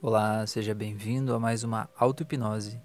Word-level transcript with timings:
Olá, 0.00 0.46
seja 0.46 0.76
bem-vindo 0.76 1.34
a 1.34 1.40
mais 1.40 1.64
uma 1.64 1.90
auto-hipnose. 1.96 2.80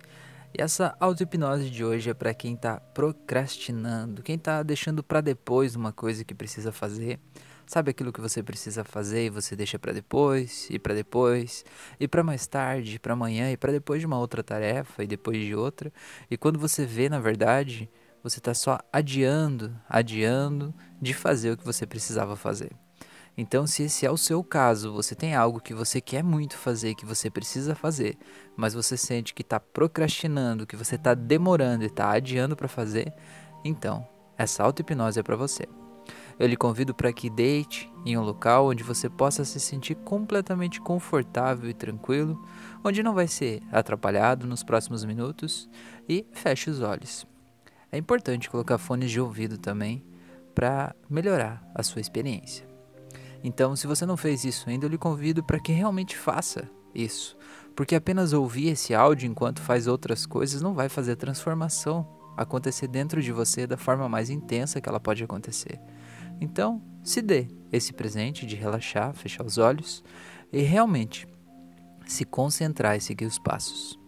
E 0.51 0.59
essa 0.59 0.97
auto-hipnose 0.99 1.69
de 1.69 1.85
hoje 1.85 2.09
é 2.09 2.13
para 2.13 2.33
quem 2.33 2.55
está 2.55 2.79
procrastinando, 2.79 4.23
quem 4.23 4.35
está 4.35 4.63
deixando 4.63 5.03
para 5.03 5.21
depois 5.21 5.75
uma 5.75 5.93
coisa 5.93 6.23
que 6.23 6.33
precisa 6.33 6.71
fazer. 6.71 7.19
Sabe 7.67 7.91
aquilo 7.91 8.11
que 8.11 8.19
você 8.19 8.41
precisa 8.41 8.83
fazer 8.83 9.27
e 9.27 9.29
você 9.29 9.55
deixa 9.55 9.77
para 9.77 9.93
depois, 9.93 10.67
e 10.71 10.79
para 10.79 10.95
depois, 10.95 11.63
e 11.99 12.07
para 12.07 12.23
mais 12.23 12.47
tarde, 12.47 12.97
para 12.97 13.13
amanhã, 13.13 13.51
e 13.51 13.57
para 13.57 13.71
depois 13.71 13.99
de 13.99 14.07
uma 14.07 14.17
outra 14.17 14.41
tarefa, 14.41 15.03
e 15.03 15.07
depois 15.07 15.37
de 15.39 15.53
outra. 15.53 15.93
E 16.31 16.35
quando 16.35 16.57
você 16.57 16.83
vê, 16.83 17.09
na 17.09 17.19
verdade, 17.19 17.87
você 18.23 18.39
está 18.39 18.55
só 18.55 18.79
adiando, 18.91 19.71
adiando 19.87 20.73
de 20.99 21.13
fazer 21.13 21.51
o 21.51 21.57
que 21.57 21.63
você 21.63 21.85
precisava 21.85 22.35
fazer. 22.35 22.71
Então, 23.35 23.65
se 23.65 23.83
esse 23.83 24.05
é 24.05 24.11
o 24.11 24.17
seu 24.17 24.43
caso, 24.43 24.93
você 24.93 25.15
tem 25.15 25.33
algo 25.33 25.59
que 25.59 25.73
você 25.73 25.99
quer 25.99 26.23
muito 26.23 26.55
fazer, 26.55 26.93
que 26.93 27.05
você 27.05 27.31
precisa 27.31 27.73
fazer, 27.73 28.15
mas 28.55 28.75
você 28.75 28.95
sente 28.95 29.33
que 29.33 29.41
está 29.41 29.59
procrastinando, 29.59 30.67
que 30.67 30.75
você 30.75 30.95
está 30.95 31.15
demorando 31.15 31.83
e 31.83 31.87
está 31.87 32.11
adiando 32.11 32.55
para 32.55 32.67
fazer, 32.67 33.11
então 33.65 34.07
essa 34.37 34.63
auto-hipnose 34.63 35.19
é 35.19 35.23
para 35.23 35.35
você. 35.35 35.67
Eu 36.37 36.47
lhe 36.47 36.57
convido 36.57 36.93
para 36.93 37.13
que 37.13 37.29
deite 37.29 37.91
em 38.05 38.17
um 38.17 38.21
local 38.21 38.67
onde 38.67 38.83
você 38.83 39.09
possa 39.09 39.45
se 39.45 39.59
sentir 39.59 39.95
completamente 39.95 40.81
confortável 40.81 41.69
e 41.69 41.73
tranquilo, 41.73 42.43
onde 42.83 43.03
não 43.03 43.13
vai 43.13 43.27
ser 43.27 43.61
atrapalhado 43.71 44.45
nos 44.45 44.63
próximos 44.63 45.05
minutos 45.05 45.69
e 46.09 46.25
feche 46.33 46.69
os 46.69 46.81
olhos. 46.81 47.25
É 47.91 47.97
importante 47.97 48.49
colocar 48.49 48.77
fones 48.77 49.11
de 49.11 49.21
ouvido 49.21 49.57
também 49.57 50.03
para 50.53 50.95
melhorar 51.09 51.63
a 51.73 51.83
sua 51.83 52.01
experiência. 52.01 52.72
Então, 53.43 53.75
se 53.75 53.85
você 53.85 54.05
não 54.05 54.15
fez 54.15 54.45
isso 54.45 54.69
ainda, 54.69 54.85
eu 54.85 54.89
lhe 54.89 54.97
convido 54.97 55.43
para 55.43 55.59
que 55.59 55.73
realmente 55.73 56.17
faça 56.17 56.69
isso, 56.95 57.35
porque 57.75 57.95
apenas 57.95 58.31
ouvir 58.31 58.69
esse 58.69 58.93
áudio 58.93 59.27
enquanto 59.27 59.61
faz 59.61 59.87
outras 59.87 60.25
coisas 60.25 60.61
não 60.61 60.73
vai 60.73 60.87
fazer 60.87 61.13
a 61.13 61.17
transformação 61.17 62.07
acontecer 62.37 62.87
dentro 62.87 63.21
de 63.21 63.31
você 63.31 63.67
da 63.67 63.77
forma 63.77 64.07
mais 64.07 64.29
intensa 64.29 64.79
que 64.79 64.89
ela 64.89 64.99
pode 64.99 65.23
acontecer. 65.23 65.79
Então, 66.39 66.81
se 67.03 67.21
dê 67.21 67.47
esse 67.71 67.93
presente 67.93 68.45
de 68.45 68.55
relaxar, 68.55 69.13
fechar 69.13 69.45
os 69.45 69.57
olhos 69.57 70.03
e 70.51 70.61
realmente 70.61 71.27
se 72.05 72.25
concentrar 72.25 72.95
e 72.95 73.01
seguir 73.01 73.25
os 73.25 73.39
passos. 73.39 73.99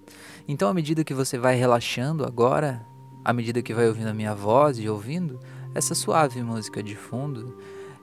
Então, 0.47 0.69
à 0.69 0.73
medida 0.73 1.03
que 1.03 1.13
você 1.13 1.37
vai 1.37 1.55
relaxando 1.55 2.25
agora, 2.25 2.85
à 3.23 3.33
medida 3.33 3.61
que 3.61 3.73
vai 3.73 3.87
ouvindo 3.87 4.07
a 4.07 4.13
minha 4.13 4.35
voz 4.35 4.77
e 4.77 4.87
ouvindo 4.87 5.39
essa 5.73 5.95
suave 5.95 6.41
música 6.41 6.83
de 6.83 6.95
fundo, 6.95 7.57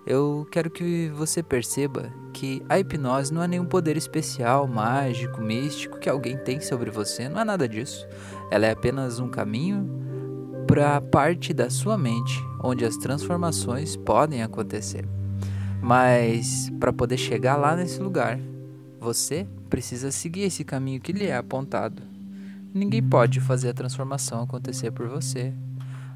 eu 0.07 0.47
quero 0.51 0.69
que 0.69 1.11
você 1.15 1.43
perceba 1.43 2.13
que 2.33 2.63
a 2.69 2.79
hipnose 2.79 3.33
não 3.33 3.43
é 3.43 3.49
nenhum 3.49 3.65
poder 3.65 3.97
especial, 3.97 4.67
mágico, 4.67 5.41
místico 5.41 5.99
que 5.99 6.09
alguém 6.09 6.37
tem 6.37 6.61
sobre 6.61 6.91
você, 6.91 7.29
não 7.29 7.41
é 7.41 7.45
nada 7.45 7.69
disso. 7.69 8.07
Ela 8.51 8.67
é 8.67 8.73
apenas 8.73 9.21
um 9.21 9.29
caminho 9.29 9.89
para 10.67 10.97
a 10.97 11.01
parte 11.01 11.53
da 11.53 11.71
sua 11.71 11.97
mente 11.97 12.43
onde 12.63 12.85
as 12.85 12.97
transformações 12.97 13.97
podem 13.97 14.43
acontecer. 14.43 15.07
Mas 15.81 16.71
para 16.81 16.93
poder 16.93 17.17
chegar 17.17 17.57
lá 17.57 17.77
nesse 17.77 18.01
lugar, 18.01 18.39
você 19.01 19.47
precisa 19.69 20.11
seguir 20.11 20.43
esse 20.43 20.65
caminho 20.65 21.01
que 21.01 21.13
lhe 21.13 21.27
é 21.27 21.37
apontado. 21.37 22.03
Ninguém 22.75 23.03
pode 23.03 23.41
fazer 23.41 23.71
a 23.71 23.75
transformação 23.75 24.43
acontecer 24.43 24.91
por 24.91 25.09
você, 25.09 25.53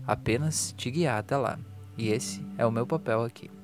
apenas 0.06 0.72
te 0.76 0.90
guiar 0.90 1.18
até 1.18 1.36
lá. 1.36 1.58
E 1.98 2.08
esse 2.08 2.44
é 2.56 2.64
o 2.64 2.72
meu 2.72 2.86
papel 2.86 3.22
aqui. 3.22 3.55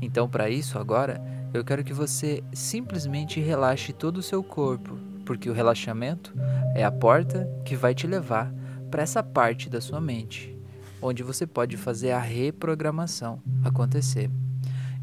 Então, 0.00 0.28
para 0.28 0.50
isso, 0.50 0.78
agora, 0.78 1.22
eu 1.54 1.62
quero 1.62 1.84
que 1.84 1.92
você 1.92 2.42
simplesmente 2.52 3.38
relaxe 3.38 3.92
todo 3.92 4.16
o 4.18 4.22
seu 4.22 4.42
corpo, 4.42 4.98
porque 5.24 5.50
o 5.50 5.52
relaxamento 5.52 6.34
é 6.74 6.82
a 6.82 6.90
porta 6.90 7.48
que 7.64 7.76
vai 7.76 7.94
te 7.94 8.06
levar 8.06 8.52
para 8.90 9.02
essa 9.02 9.22
parte 9.22 9.68
da 9.68 9.80
sua 9.80 10.00
mente, 10.00 10.56
onde 11.00 11.22
você 11.22 11.46
pode 11.46 11.76
fazer 11.76 12.12
a 12.12 12.18
reprogramação 12.18 13.42
acontecer. 13.62 14.30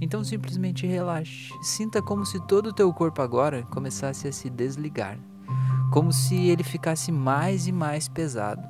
Então 0.01 0.23
simplesmente 0.23 0.88
relaxe, 0.88 1.51
sinta 1.61 2.01
como 2.01 2.25
se 2.25 2.40
todo 2.47 2.67
o 2.67 2.73
teu 2.73 2.91
corpo 2.94 3.22
agora 3.22 3.63
começasse 3.63 4.28
a 4.28 4.31
se 4.31 4.50
desligar, 4.50 5.19
como 5.91 6.11
se 6.11 6.35
ele 6.47 6.63
ficasse 6.63 7.11
mais 7.11 7.67
e 7.67 7.72
mais 7.72 8.07
pesado. 8.07 8.63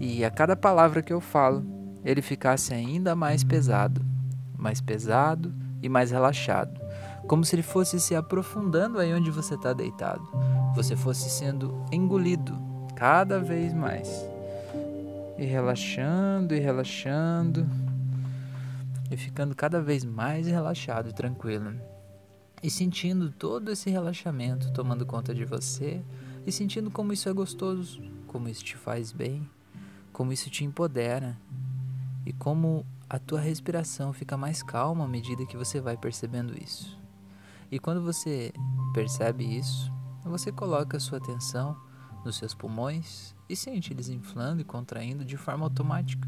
E 0.00 0.24
a 0.24 0.30
cada 0.30 0.56
palavra 0.56 1.02
que 1.02 1.12
eu 1.12 1.20
falo, 1.20 1.64
ele 2.04 2.22
ficasse 2.22 2.74
ainda 2.74 3.14
mais 3.14 3.44
pesado 3.44 4.11
mais 4.62 4.80
pesado 4.80 5.52
e 5.82 5.88
mais 5.88 6.12
relaxado, 6.12 6.80
como 7.26 7.44
se 7.44 7.56
ele 7.56 7.62
fosse 7.62 7.98
se 7.98 8.14
aprofundando 8.14 8.98
aí 8.98 9.12
onde 9.12 9.30
você 9.30 9.56
está 9.56 9.72
deitado, 9.72 10.22
você 10.74 10.94
fosse 10.94 11.28
sendo 11.28 11.84
engolido 11.90 12.56
cada 12.94 13.40
vez 13.40 13.74
mais. 13.74 14.08
E 15.36 15.44
relaxando 15.44 16.54
e 16.54 16.60
relaxando 16.60 17.66
e 19.10 19.16
ficando 19.16 19.54
cada 19.54 19.80
vez 19.80 20.04
mais 20.04 20.46
relaxado 20.46 21.08
e 21.08 21.12
tranquilo. 21.12 21.74
E 22.62 22.70
sentindo 22.70 23.30
todo 23.30 23.72
esse 23.72 23.90
relaxamento 23.90 24.72
tomando 24.72 25.04
conta 25.04 25.34
de 25.34 25.44
você 25.44 26.00
e 26.46 26.52
sentindo 26.52 26.90
como 26.90 27.12
isso 27.12 27.28
é 27.28 27.32
gostoso, 27.32 28.00
como 28.28 28.48
isso 28.48 28.62
te 28.62 28.76
faz 28.76 29.10
bem, 29.10 29.48
como 30.12 30.32
isso 30.32 30.48
te 30.48 30.64
empodera 30.64 31.36
e 32.24 32.32
como 32.32 32.86
a 33.12 33.18
tua 33.18 33.38
respiração 33.38 34.10
fica 34.10 34.38
mais 34.38 34.62
calma 34.62 35.04
à 35.04 35.06
medida 35.06 35.44
que 35.44 35.54
você 35.54 35.82
vai 35.82 35.98
percebendo 35.98 36.56
isso. 36.56 36.98
E 37.70 37.78
quando 37.78 38.02
você 38.02 38.54
percebe 38.94 39.44
isso, 39.44 39.92
você 40.24 40.50
coloca 40.50 40.96
a 40.96 41.00
sua 41.00 41.18
atenção 41.18 41.76
nos 42.24 42.36
seus 42.36 42.54
pulmões 42.54 43.34
e 43.50 43.54
sente 43.54 43.92
eles 43.92 44.08
inflando 44.08 44.62
e 44.62 44.64
contraindo 44.64 45.26
de 45.26 45.36
forma 45.36 45.66
automática. 45.66 46.26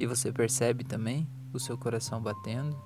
E 0.00 0.04
você 0.04 0.32
percebe 0.32 0.82
também 0.82 1.30
o 1.52 1.60
seu 1.60 1.78
coração 1.78 2.20
batendo. 2.20 2.76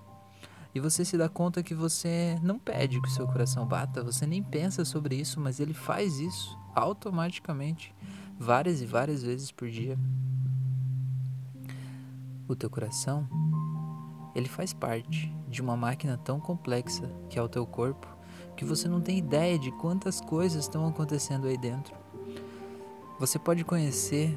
E 0.74 0.78
você 0.78 1.02
se 1.02 1.16
dá 1.16 1.26
conta 1.26 1.62
que 1.62 1.74
você 1.74 2.38
não 2.42 2.58
pede 2.58 3.00
que 3.00 3.08
o 3.08 3.12
seu 3.12 3.26
coração 3.26 3.66
bata, 3.66 4.04
você 4.04 4.26
nem 4.26 4.42
pensa 4.42 4.84
sobre 4.84 5.16
isso, 5.16 5.40
mas 5.40 5.58
ele 5.58 5.72
faz 5.72 6.18
isso 6.18 6.54
automaticamente, 6.74 7.94
várias 8.38 8.82
e 8.82 8.84
várias 8.84 9.22
vezes 9.22 9.50
por 9.50 9.70
dia. 9.70 9.98
O 12.48 12.54
teu 12.54 12.70
coração, 12.70 13.26
ele 14.32 14.48
faz 14.48 14.72
parte 14.72 15.34
de 15.48 15.60
uma 15.60 15.76
máquina 15.76 16.16
tão 16.16 16.38
complexa 16.38 17.10
que 17.28 17.38
é 17.38 17.42
o 17.42 17.48
teu 17.48 17.66
corpo, 17.66 18.06
que 18.56 18.64
você 18.64 18.88
não 18.88 19.00
tem 19.00 19.18
ideia 19.18 19.58
de 19.58 19.72
quantas 19.72 20.20
coisas 20.20 20.62
estão 20.62 20.86
acontecendo 20.86 21.48
aí 21.48 21.58
dentro. 21.58 21.94
Você 23.18 23.36
pode 23.38 23.64
conhecer 23.64 24.36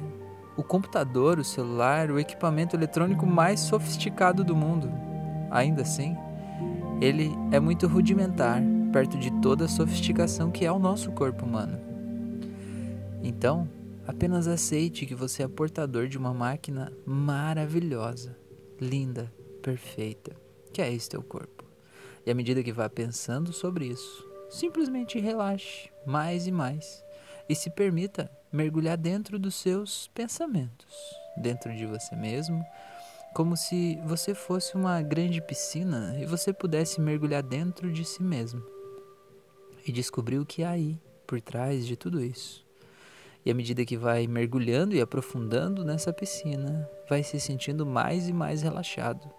o 0.56 0.62
computador, 0.62 1.38
o 1.38 1.44
celular, 1.44 2.10
o 2.10 2.18
equipamento 2.18 2.74
eletrônico 2.74 3.24
mais 3.24 3.60
sofisticado 3.60 4.42
do 4.42 4.56
mundo. 4.56 4.90
Ainda 5.48 5.82
assim, 5.82 6.16
ele 7.00 7.30
é 7.52 7.60
muito 7.60 7.86
rudimentar 7.86 8.60
perto 8.92 9.16
de 9.18 9.30
toda 9.40 9.66
a 9.66 9.68
sofisticação 9.68 10.50
que 10.50 10.64
é 10.66 10.72
o 10.72 10.78
nosso 10.80 11.12
corpo 11.12 11.46
humano. 11.46 11.78
Então, 13.22 13.68
Apenas 14.10 14.48
aceite 14.48 15.06
que 15.06 15.14
você 15.14 15.44
é 15.44 15.48
portador 15.48 16.08
de 16.08 16.18
uma 16.18 16.34
máquina 16.34 16.92
maravilhosa, 17.06 18.36
linda, 18.80 19.32
perfeita, 19.62 20.34
que 20.72 20.82
é 20.82 20.92
esse 20.92 21.08
teu 21.08 21.22
corpo. 21.22 21.64
E 22.26 22.30
à 22.32 22.34
medida 22.34 22.60
que 22.60 22.72
vá 22.72 22.90
pensando 22.90 23.52
sobre 23.52 23.86
isso, 23.86 24.28
simplesmente 24.50 25.20
relaxe 25.20 25.88
mais 26.04 26.48
e 26.48 26.50
mais 26.50 27.04
e 27.48 27.54
se 27.54 27.70
permita 27.70 28.28
mergulhar 28.52 28.98
dentro 28.98 29.38
dos 29.38 29.54
seus 29.54 30.08
pensamentos, 30.08 30.92
dentro 31.36 31.72
de 31.72 31.86
você 31.86 32.16
mesmo, 32.16 32.66
como 33.32 33.56
se 33.56 33.96
você 34.04 34.34
fosse 34.34 34.74
uma 34.74 35.00
grande 35.02 35.40
piscina 35.40 36.16
e 36.20 36.26
você 36.26 36.52
pudesse 36.52 37.00
mergulhar 37.00 37.44
dentro 37.44 37.92
de 37.92 38.04
si 38.04 38.24
mesmo 38.24 38.60
e 39.86 39.92
descobrir 39.92 40.40
o 40.40 40.44
que 40.44 40.64
há 40.64 40.70
aí 40.70 41.00
por 41.28 41.40
trás 41.40 41.86
de 41.86 41.96
tudo 41.96 42.20
isso. 42.20 42.68
E 43.44 43.50
à 43.50 43.54
medida 43.54 43.84
que 43.84 43.96
vai 43.96 44.26
mergulhando 44.26 44.94
e 44.94 45.00
aprofundando 45.00 45.84
nessa 45.84 46.12
piscina, 46.12 46.88
vai 47.08 47.22
se 47.22 47.40
sentindo 47.40 47.86
mais 47.86 48.28
e 48.28 48.32
mais 48.32 48.62
relaxado, 48.62 49.30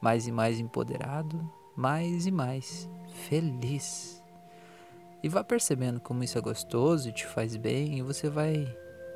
mais 0.00 0.26
e 0.26 0.32
mais 0.32 0.60
empoderado, 0.60 1.40
mais 1.76 2.26
e 2.26 2.30
mais 2.30 2.88
feliz. 3.28 4.22
E 5.22 5.28
vá 5.28 5.42
percebendo 5.42 6.00
como 6.00 6.22
isso 6.22 6.38
é 6.38 6.40
gostoso 6.40 7.08
e 7.08 7.12
te 7.12 7.26
faz 7.26 7.56
bem, 7.56 7.98
e 7.98 8.02
você 8.02 8.30
vai 8.30 8.66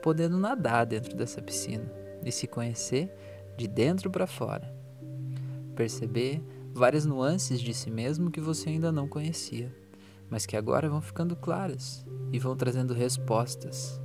podendo 0.03 0.37
nadar 0.37 0.85
dentro 0.85 1.17
dessa 1.17 1.41
piscina 1.41 1.89
e 2.25 2.33
se 2.33 2.49
conhecer 2.49 3.13
de 3.57 3.69
dentro 3.69 4.11
para 4.11 4.27
fora. 4.27 4.75
Perceber 5.77 6.43
várias 6.75 7.07
nuances 7.07 7.61
de 7.61 7.73
si 7.73 7.91
mesmo 7.91 8.31
que 8.31 8.41
você 8.41 8.71
ainda 8.71 8.91
não 8.91 9.07
conhecia, 9.07 9.73
mas 10.29 10.45
que 10.45 10.57
agora 10.57 10.89
vão 10.89 11.01
ficando 11.01 11.37
claras 11.37 12.05
e 12.33 12.39
vão 12.39 12.57
trazendo 12.57 12.95
respostas 12.95 14.01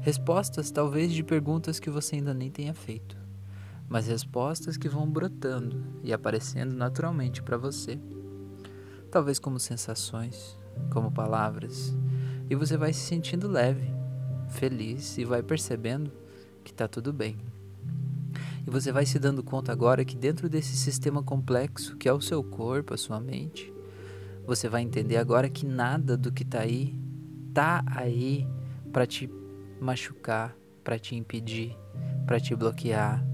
Respostas 0.00 0.70
talvez 0.70 1.12
de 1.12 1.24
perguntas 1.24 1.80
que 1.80 1.90
você 1.90 2.16
ainda 2.16 2.32
nem 2.32 2.50
tenha 2.50 2.72
feito, 2.72 3.16
mas 3.88 4.06
respostas 4.06 4.76
que 4.76 4.88
vão 4.88 5.10
brotando 5.10 5.84
e 6.04 6.12
aparecendo 6.12 6.74
naturalmente 6.74 7.42
para 7.42 7.56
você. 7.56 7.98
Talvez 9.10 9.38
como 9.38 9.58
sensações, 9.58 10.56
como 10.90 11.10
palavras, 11.10 11.94
E 12.50 12.54
você 12.54 12.78
vai 12.78 12.94
se 12.94 13.00
sentindo 13.00 13.46
leve, 13.46 13.92
feliz 14.48 15.18
e 15.18 15.24
vai 15.24 15.42
percebendo 15.42 16.10
que 16.64 16.70
está 16.70 16.88
tudo 16.88 17.12
bem. 17.12 17.36
E 18.66 18.70
você 18.70 18.90
vai 18.90 19.04
se 19.04 19.18
dando 19.18 19.42
conta 19.42 19.70
agora 19.70 20.02
que 20.02 20.16
dentro 20.16 20.48
desse 20.48 20.74
sistema 20.74 21.22
complexo 21.22 21.94
que 21.96 22.08
é 22.08 22.12
o 22.12 22.22
seu 22.22 22.42
corpo, 22.42 22.94
a 22.94 22.96
sua 22.96 23.20
mente, 23.20 23.70
você 24.46 24.66
vai 24.66 24.80
entender 24.80 25.18
agora 25.18 25.50
que 25.50 25.66
nada 25.66 26.16
do 26.16 26.32
que 26.32 26.42
está 26.42 26.60
aí 26.60 26.98
tá 27.52 27.84
aí 27.86 28.48
para 28.90 29.06
te 29.06 29.28
machucar, 29.80 30.56
para 30.82 30.98
te 30.98 31.14
impedir, 31.14 31.76
para 32.26 32.40
te 32.40 32.54
bloquear, 32.54 33.24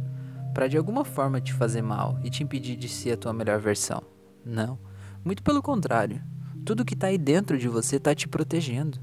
para 0.52 0.68
de 0.68 0.76
alguma 0.76 1.04
forma 1.04 1.40
te 1.40 1.52
fazer 1.52 1.82
mal 1.82 2.18
e 2.22 2.30
te 2.30 2.42
impedir 2.42 2.76
de 2.76 2.88
ser 2.88 3.12
a 3.12 3.16
tua 3.16 3.32
melhor 3.32 3.60
versão. 3.60 4.02
Não, 4.44 4.78
muito 5.24 5.42
pelo 5.42 5.62
contrário. 5.62 6.22
Tudo 6.64 6.84
que 6.84 6.94
está 6.94 7.08
aí 7.08 7.18
dentro 7.18 7.58
de 7.58 7.68
você 7.68 7.96
está 7.96 8.14
te 8.14 8.28
protegendo. 8.28 8.98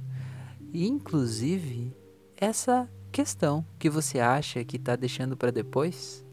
E, 0.74 0.88
inclusive, 0.88 1.96
essa 2.38 2.90
questão 3.12 3.66
que 3.78 3.90
você 3.90 4.20
acha 4.20 4.64
que 4.64 4.78
está 4.78 4.96
deixando 4.96 5.36
para 5.36 5.52
depois, 5.52 6.26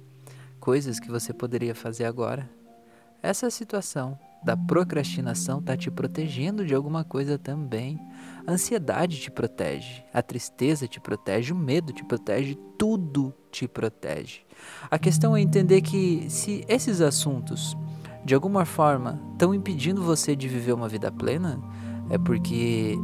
coisas 0.60 1.00
que 1.00 1.10
você 1.10 1.32
poderia 1.32 1.74
fazer 1.74 2.04
agora. 2.04 2.48
Essa 3.22 3.50
situação 3.50 4.18
da 4.42 4.56
procrastinação 4.56 5.58
está 5.58 5.76
te 5.76 5.90
protegendo 5.90 6.64
de 6.64 6.74
alguma 6.74 7.04
coisa 7.04 7.38
também. 7.38 7.98
A 8.46 8.52
ansiedade 8.52 9.20
te 9.20 9.30
protege, 9.30 10.04
a 10.12 10.22
tristeza 10.22 10.86
te 10.86 11.00
protege, 11.00 11.52
o 11.52 11.56
medo 11.56 11.92
te 11.92 12.04
protege, 12.04 12.56
tudo 12.78 13.34
te 13.50 13.66
protege. 13.66 14.40
A 14.90 14.98
questão 14.98 15.36
é 15.36 15.40
entender 15.40 15.80
que 15.82 16.26
se 16.28 16.64
esses 16.68 17.00
assuntos 17.00 17.76
de 18.24 18.34
alguma 18.34 18.64
forma 18.64 19.20
estão 19.32 19.54
impedindo 19.54 20.02
você 20.02 20.36
de 20.36 20.48
viver 20.48 20.72
uma 20.72 20.88
vida 20.88 21.10
plena, 21.10 21.60
é 22.10 22.18
porque 22.18 22.96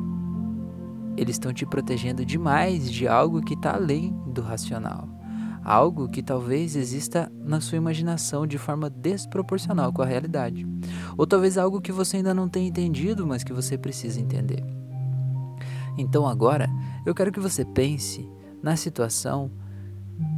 eles 1.17 1.37
estão 1.37 1.53
te 1.53 1.65
protegendo 1.65 2.25
demais 2.25 2.91
de 2.91 3.07
algo 3.07 3.43
que 3.43 3.55
está 3.55 3.75
além 3.75 4.13
do 4.27 4.43
racional. 4.43 5.14
Algo 5.65 6.09
que 6.09 6.23
talvez 6.23 6.77
exista 6.77 7.33
na 7.43 7.61
sua 7.61 7.79
imaginação 7.79 8.47
de 8.47 8.59
forma 8.59 8.91
desproporcional 8.91 9.93
com 9.93 10.03
a 10.03 10.07
realidade. 10.07 10.67
Ou 11.17 11.27
talvez 11.27 11.57
algo 11.57 11.81
que 11.81 11.91
você 11.91 12.19
ainda 12.19 12.35
não 12.35 12.49
tenha 12.49 12.69
entendido, 12.69 13.27
mas 13.27 13.43
que 13.43 13.53
você 13.53 13.79
precisa 13.79 14.21
entender. 14.21 14.63
Então 15.97 16.27
agora, 16.27 16.69
eu 17.07 17.15
quero 17.15 17.33
que 17.33 17.41
você 17.41 17.65
pense 17.65 18.29
na 18.63 18.77
situação 18.77 19.51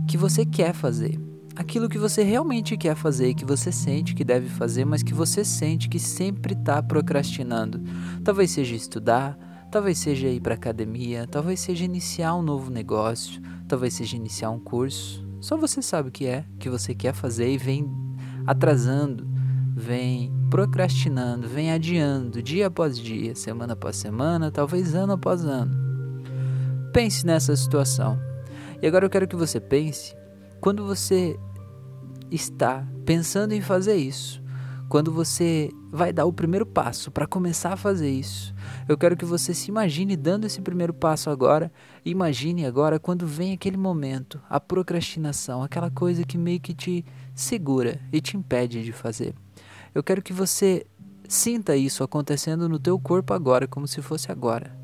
que 0.06 0.16
você 0.16 0.44
quer 0.44 0.72
fazer. 0.72 1.20
Aquilo 1.56 1.88
que 1.88 1.98
você 1.98 2.22
realmente 2.22 2.76
quer 2.76 2.94
fazer, 2.94 3.34
que 3.34 3.44
você 3.44 3.72
sente 3.72 4.14
que 4.14 4.22
deve 4.22 4.48
fazer, 4.48 4.84
mas 4.84 5.02
que 5.02 5.14
você 5.14 5.42
sente 5.42 5.88
que 5.88 5.98
sempre 5.98 6.52
está 6.52 6.82
procrastinando. 6.82 7.80
Talvez 8.22 8.50
seja 8.50 8.76
estudar, 8.76 9.38
Talvez 9.76 9.98
seja 9.98 10.28
ir 10.28 10.40
para 10.40 10.54
academia, 10.54 11.28
talvez 11.30 11.60
seja 11.60 11.84
iniciar 11.84 12.34
um 12.34 12.40
novo 12.40 12.70
negócio, 12.70 13.42
talvez 13.68 13.92
seja 13.92 14.16
iniciar 14.16 14.48
um 14.48 14.58
curso. 14.58 15.22
Só 15.38 15.54
você 15.54 15.82
sabe 15.82 16.08
o 16.08 16.10
que 16.10 16.24
é, 16.24 16.46
que 16.58 16.70
você 16.70 16.94
quer 16.94 17.12
fazer 17.12 17.52
e 17.52 17.58
vem 17.58 17.86
atrasando, 18.46 19.28
vem 19.76 20.32
procrastinando, 20.48 21.46
vem 21.46 21.70
adiando 21.70 22.42
dia 22.42 22.68
após 22.68 22.98
dia, 22.98 23.34
semana 23.34 23.74
após 23.74 23.96
semana, 23.96 24.50
talvez 24.50 24.94
ano 24.94 25.12
após 25.12 25.44
ano. 25.44 25.76
Pense 26.90 27.26
nessa 27.26 27.54
situação. 27.54 28.18
E 28.80 28.86
agora 28.86 29.04
eu 29.04 29.10
quero 29.10 29.28
que 29.28 29.36
você 29.36 29.60
pense 29.60 30.16
quando 30.58 30.86
você 30.86 31.38
está 32.30 32.82
pensando 33.04 33.52
em 33.52 33.60
fazer 33.60 33.96
isso, 33.96 34.42
quando 34.88 35.10
você 35.12 35.70
vai 35.90 36.12
dar 36.12 36.26
o 36.26 36.32
primeiro 36.32 36.64
passo 36.64 37.10
para 37.10 37.26
começar 37.26 37.72
a 37.72 37.76
fazer 37.76 38.10
isso. 38.10 38.54
Eu 38.88 38.96
quero 38.96 39.16
que 39.16 39.24
você 39.24 39.52
se 39.52 39.70
imagine 39.70 40.16
dando 40.16 40.46
esse 40.46 40.60
primeiro 40.60 40.94
passo 40.94 41.28
agora. 41.28 41.72
Imagine 42.04 42.66
agora 42.66 42.98
quando 42.98 43.26
vem 43.26 43.52
aquele 43.52 43.76
momento, 43.76 44.40
a 44.48 44.60
procrastinação, 44.60 45.62
aquela 45.62 45.90
coisa 45.90 46.24
que 46.24 46.38
meio 46.38 46.60
que 46.60 46.74
te 46.74 47.04
segura 47.34 48.00
e 48.12 48.20
te 48.20 48.36
impede 48.36 48.84
de 48.84 48.92
fazer. 48.92 49.34
Eu 49.94 50.02
quero 50.02 50.22
que 50.22 50.32
você 50.32 50.86
sinta 51.28 51.76
isso 51.76 52.04
acontecendo 52.04 52.68
no 52.68 52.78
teu 52.78 52.98
corpo 52.98 53.32
agora, 53.32 53.66
como 53.66 53.88
se 53.88 54.00
fosse 54.00 54.30
agora. 54.30 54.76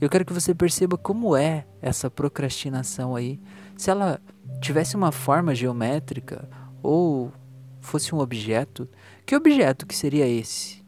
Eu 0.00 0.08
quero 0.10 0.24
que 0.24 0.32
você 0.32 0.54
perceba 0.54 0.98
como 0.98 1.36
é 1.36 1.66
essa 1.80 2.10
procrastinação 2.10 3.14
aí. 3.14 3.40
Se 3.76 3.90
ela 3.90 4.20
tivesse 4.60 4.96
uma 4.96 5.12
forma 5.12 5.54
geométrica 5.54 6.48
ou 6.82 7.32
fosse 7.80 8.14
um 8.14 8.18
objeto, 8.18 8.88
que 9.26 9.34
objeto 9.34 9.86
que 9.86 9.96
seria 9.96 10.26
esse? 10.26 10.84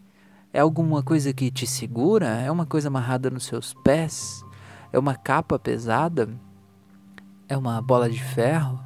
É 0.52 0.60
alguma 0.60 1.02
coisa 1.02 1.32
que 1.32 1.50
te 1.50 1.66
segura? 1.66 2.26
É 2.26 2.50
uma 2.50 2.66
coisa 2.66 2.88
amarrada 2.88 3.30
nos 3.30 3.44
seus 3.44 3.72
pés? 3.82 4.44
É 4.92 4.98
uma 4.98 5.14
capa 5.14 5.58
pesada? 5.58 6.28
É 7.48 7.56
uma 7.56 7.80
bola 7.80 8.10
de 8.10 8.22
ferro? 8.22 8.78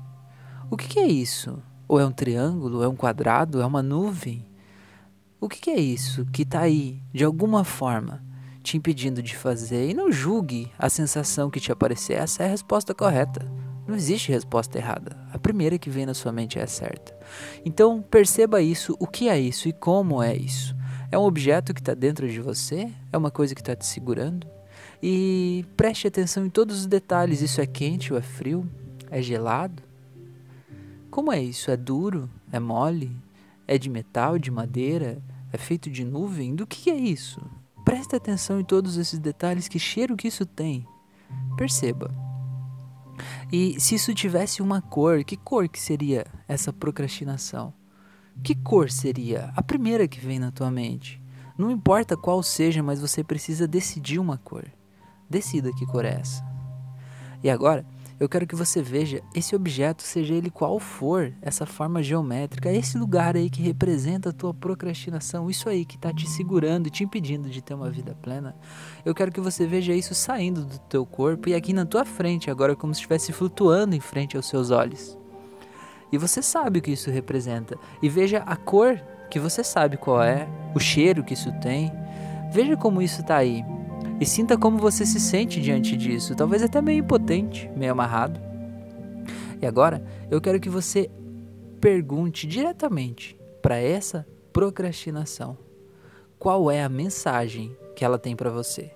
O 0.71 0.77
que, 0.77 0.87
que 0.87 1.01
é 1.01 1.07
isso? 1.07 1.61
Ou 1.89 1.99
é 1.99 2.07
um 2.07 2.13
triângulo? 2.13 2.83
É 2.83 2.89
um 2.89 2.95
quadrado? 2.95 3.61
É 3.61 3.67
uma 3.67 3.83
nuvem? 3.83 4.47
O 5.41 5.49
que, 5.49 5.61
que 5.61 5.71
é 5.71 5.81
isso 5.81 6.27
que 6.27 6.43
está 6.43 6.61
aí, 6.61 7.03
de 7.13 7.25
alguma 7.25 7.65
forma, 7.65 8.23
te 8.63 8.77
impedindo 8.77 9.23
de 9.23 9.35
fazer? 9.35 9.91
E 9.91 9.95
não 9.95 10.13
julgue 10.13 10.71
a 10.79 10.89
sensação 10.89 11.51
que 11.51 11.59
te 11.59 11.73
aparecer. 11.73 12.15
Essa 12.15 12.45
é 12.45 12.47
a 12.47 12.51
resposta 12.51 12.95
correta. 12.95 13.51
Não 13.91 13.97
existe 13.97 14.31
resposta 14.31 14.79
errada. 14.79 15.17
A 15.33 15.39
primeira 15.39 15.77
que 15.77 15.91
vem 15.91 16.07
na 16.07 16.15
sua 16.15 16.31
mente 16.31 16.61
é 16.61 16.63
a 16.63 16.67
certa. 16.69 17.13
Então 17.65 18.01
perceba 18.01 18.63
isso, 18.63 18.97
o 19.01 19.07
que 19.07 19.29
é 19.29 19.37
isso 19.37 19.69
e 19.69 19.73
como 19.73 20.23
é 20.23 20.33
isso. 20.33 20.77
É 21.11 21.19
um 21.19 21.25
objeto 21.25 21.75
que 21.75 21.81
está 21.81 21.93
dentro 21.93 22.29
de 22.29 22.41
você? 22.41 22.89
É 23.13 23.19
uma 23.19 23.33
coisa 23.33 23.53
que 23.53 23.61
está 23.61 23.75
te 23.75 23.85
segurando? 23.85 24.47
E 25.03 25.67
preste 25.77 26.07
atenção 26.07 26.47
em 26.47 26.51
todos 26.51 26.79
os 26.79 26.87
detalhes: 26.87 27.43
isso 27.43 27.61
é 27.61 27.67
quente 27.67 28.13
ou 28.13 28.19
é 28.21 28.23
frio? 28.23 28.65
É 29.11 29.21
gelado? 29.21 29.83
Como 31.11 31.33
é 31.33 31.43
isso? 31.43 31.69
É 31.69 31.77
duro? 31.77 32.31
É 32.53 32.61
mole? 32.61 33.11
É 33.67 33.77
de 33.77 33.91
metal, 33.91 34.39
de 34.39 34.53
madeira? 34.53 35.21
É 35.53 35.59
feito 35.59 35.91
de 35.91 36.05
nuvem? 36.05 36.55
Do 36.55 36.65
que 36.65 36.91
é 36.91 36.97
isso? 36.97 37.41
Preste 37.85 38.15
atenção 38.15 38.61
em 38.61 38.65
todos 38.65 38.97
esses 38.97 39.19
detalhes, 39.19 39.67
que 39.67 39.81
cheiro 39.81 40.17
que 40.17 40.29
isso 40.29 40.47
tem. 40.47 40.87
Perceba. 41.57 42.30
E 43.53 43.81
se 43.81 43.97
isso 43.97 44.15
tivesse 44.15 44.63
uma 44.63 44.81
cor, 44.81 45.25
que 45.25 45.37
cor 45.37 45.69
que 45.69 45.81
seria 45.81 46.25
essa 46.47 46.73
procrastinação? 46.73 47.73
Que 48.43 48.55
cor 48.55 48.91
seria? 48.91 49.53
A 49.57 49.63
primeira 49.63 50.07
que 50.07 50.21
vem 50.21 50.39
na 50.39 50.53
tua 50.53 50.71
mente. 50.71 51.21
Não 51.59 51.71
importa 51.71 52.17
qual 52.17 52.43
seja, 52.43 52.83
mas 52.83 53.01
você 53.01 53.25
precisa 53.25 53.67
decidir 53.67 54.19
uma 54.19 54.39
cor. 54.39 54.67
Decida 55.29 55.73
que 55.73 55.85
cor 55.85 56.05
é 56.05 56.21
essa. 56.21 56.45
E 57.43 57.51
agora, 57.51 57.85
eu 58.21 58.29
quero 58.29 58.47
que 58.47 58.55
você 58.55 58.83
veja 58.83 59.23
esse 59.35 59.57
objeto, 59.57 60.03
seja 60.03 60.35
ele 60.35 60.51
qual 60.51 60.79
for, 60.79 61.33
essa 61.41 61.65
forma 61.65 62.03
geométrica, 62.03 62.71
esse 62.71 62.99
lugar 62.99 63.35
aí 63.35 63.49
que 63.49 63.63
representa 63.63 64.29
a 64.29 64.33
tua 64.33 64.53
procrastinação, 64.53 65.49
isso 65.49 65.71
aí 65.71 65.87
que 65.87 65.97
está 65.97 66.13
te 66.13 66.29
segurando 66.29 66.87
e 66.87 66.91
te 66.91 67.03
impedindo 67.03 67.49
de 67.49 67.63
ter 67.63 67.73
uma 67.73 67.89
vida 67.89 68.15
plena. 68.21 68.55
Eu 69.07 69.15
quero 69.15 69.33
que 69.33 69.41
você 69.41 69.67
veja 69.67 69.95
isso 69.95 70.15
saindo 70.15 70.67
do 70.67 70.79
teu 70.81 71.07
corpo 71.07 71.49
e 71.49 71.55
aqui 71.55 71.73
na 71.73 71.87
tua 71.87 72.05
frente, 72.05 72.51
agora 72.51 72.77
como 72.77 72.93
se 72.93 72.99
estivesse 72.99 73.33
flutuando 73.33 73.97
em 73.97 74.01
frente 74.01 74.37
aos 74.37 74.47
seus 74.47 74.71
olhos. 74.71 75.17
E 76.13 76.19
você 76.19 76.43
sabe 76.43 76.81
o 76.81 76.83
que 76.83 76.91
isso 76.91 77.11
representa. 77.11 77.79
E 78.03 78.09
veja 78.11 78.43
a 78.45 78.55
cor 78.55 79.01
que 79.31 79.39
você 79.39 79.65
sabe 79.65 79.97
qual 79.97 80.23
é, 80.23 80.47
o 80.75 80.79
cheiro 80.79 81.25
que 81.25 81.33
isso 81.33 81.51
tem. 81.61 81.91
Veja 82.53 82.77
como 82.77 83.01
isso 83.01 83.23
está 83.23 83.37
aí. 83.39 83.65
E 84.21 84.27
sinta 84.27 84.59
como 84.59 84.77
você 84.77 85.07
se 85.07 85.19
sente 85.19 85.63
diante 85.63 85.97
disso. 85.97 86.35
Talvez 86.37 86.63
até 86.63 86.83
meio 86.83 86.99
impotente, 86.99 87.71
meio 87.75 87.93
amarrado. 87.93 88.39
E 89.63 89.65
agora, 89.65 90.05
eu 90.31 90.43
quero 90.43 90.61
que 90.61 90.69
você 90.69 91.11
pergunte 91.81 92.47
diretamente 92.47 93.41
para 93.63 93.79
essa 93.79 94.27
procrastinação: 94.53 95.57
qual 96.39 96.71
é 96.71 96.83
a 96.83 96.89
mensagem 96.89 97.75
que 97.97 98.05
ela 98.05 98.19
tem 98.19 98.37
para 98.37 98.51
você? 98.51 98.91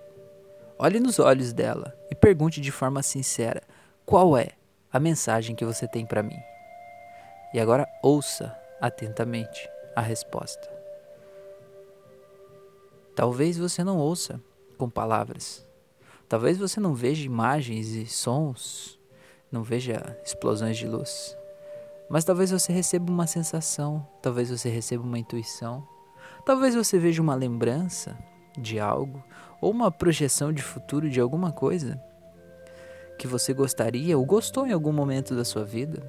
Olhe 0.79 1.01
nos 1.01 1.19
olhos 1.19 1.55
dela 1.55 1.97
e 2.11 2.15
pergunte 2.15 2.61
de 2.61 2.71
forma 2.71 3.03
sincera: 3.03 3.63
qual 4.05 4.37
é 4.37 4.49
a 4.93 5.01
mensagem 5.01 5.57
que 5.57 5.65
você 5.65 5.89
tem 5.89 6.05
para 6.05 6.23
mim? 6.23 6.39
E 7.55 7.61
agora 7.61 7.89
ouça 8.03 8.55
atentamente 8.79 9.71
a 9.97 10.03
resposta. 10.03 10.69
Talvez 13.17 13.57
você 13.57 13.83
não 13.83 13.97
ouça 13.97 14.39
com 14.75 14.89
palavras. 14.91 15.67
Talvez 16.29 16.59
você 16.59 16.81
não 16.81 16.95
veja 16.95 17.25
imagens 17.25 17.89
e 17.91 18.07
sons, 18.07 18.99
não 19.51 19.63
veja 19.63 20.19
explosões 20.25 20.77
de 20.77 20.87
luz. 20.87 21.37
Mas 22.09 22.25
talvez 22.25 22.51
você 22.51 22.73
receba 22.73 23.11
uma 23.11 23.27
sensação, 23.27 24.07
talvez 24.21 24.51
você 24.51 24.69
receba 24.69 25.03
uma 25.03 25.19
intuição, 25.19 25.87
talvez 26.45 26.75
você 26.75 26.99
veja 26.99 27.23
uma 27.23 27.35
lembrança 27.35 28.17
de 28.59 28.79
algo 28.79 29.23
ou 29.61 29.71
uma 29.71 29.91
projeção 29.91 30.53
de 30.53 30.63
futuro 30.63 31.09
de 31.09 31.21
alguma 31.21 31.53
coisa 31.53 32.01
que 33.19 33.27
você 33.27 33.55
gostaria 33.55 34.19
ou 34.19 34.25
gostou 34.25 34.67
em 34.67 34.73
algum 34.73 34.93
momento 34.93 35.35
da 35.35 35.45
sua 35.45 35.65
vida. 35.65 36.03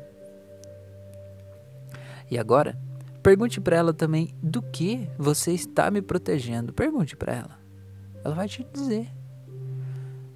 E 2.30 2.38
agora, 2.38 2.78
pergunte 3.22 3.62
para 3.62 3.78
ela 3.78 3.94
também 3.94 4.36
do 4.42 4.62
que 4.62 5.08
você 5.18 5.54
está 5.54 5.90
me 5.92 6.02
protegendo. 6.02 6.74
Pergunte 6.74 7.16
para 7.16 7.34
ela. 7.34 7.65
Ela 8.26 8.34
vai 8.34 8.48
te 8.48 8.66
dizer. 8.74 9.08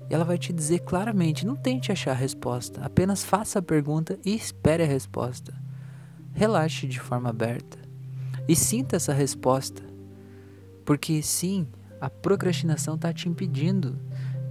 E 0.07 0.13
ela 0.13 0.23
vai 0.23 0.37
te 0.37 0.53
dizer 0.53 0.81
claramente: 0.81 1.43
não 1.43 1.55
tente 1.55 1.91
achar 1.91 2.11
a 2.11 2.15
resposta, 2.15 2.79
apenas 2.83 3.23
faça 3.23 3.57
a 3.57 3.63
pergunta 3.63 4.19
e 4.23 4.35
espere 4.35 4.83
a 4.83 4.85
resposta. 4.85 5.51
Relaxe 6.31 6.85
de 6.85 6.99
forma 6.99 7.31
aberta 7.31 7.79
e 8.47 8.55
sinta 8.55 8.95
essa 8.95 9.11
resposta. 9.11 9.81
Porque 10.85 11.19
sim, 11.23 11.67
a 11.99 12.11
procrastinação 12.11 12.93
está 12.93 13.11
te 13.11 13.27
impedindo 13.27 13.97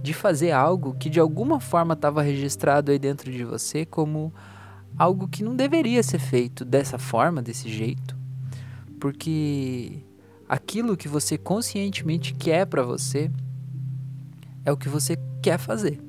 de 0.03 0.13
fazer 0.13 0.51
algo 0.51 0.95
que 0.95 1.09
de 1.09 1.19
alguma 1.19 1.61
forma 1.61 1.93
estava 1.93 2.21
registrado 2.21 2.91
aí 2.91 2.99
dentro 2.99 3.31
de 3.31 3.45
você 3.45 3.85
como 3.85 4.33
algo 4.97 5.29
que 5.29 5.43
não 5.43 5.55
deveria 5.55 6.03
ser 6.03 6.19
feito 6.19 6.65
dessa 6.65 6.97
forma, 6.97 7.41
desse 7.41 7.69
jeito. 7.69 8.17
Porque 8.99 10.03
aquilo 10.49 10.97
que 10.97 11.07
você 11.07 11.37
conscientemente 11.37 12.33
quer 12.33 12.65
para 12.65 12.81
você 12.81 13.29
é 14.65 14.71
o 14.71 14.77
que 14.77 14.89
você 14.89 15.15
quer 15.43 15.59
fazer. 15.59 16.01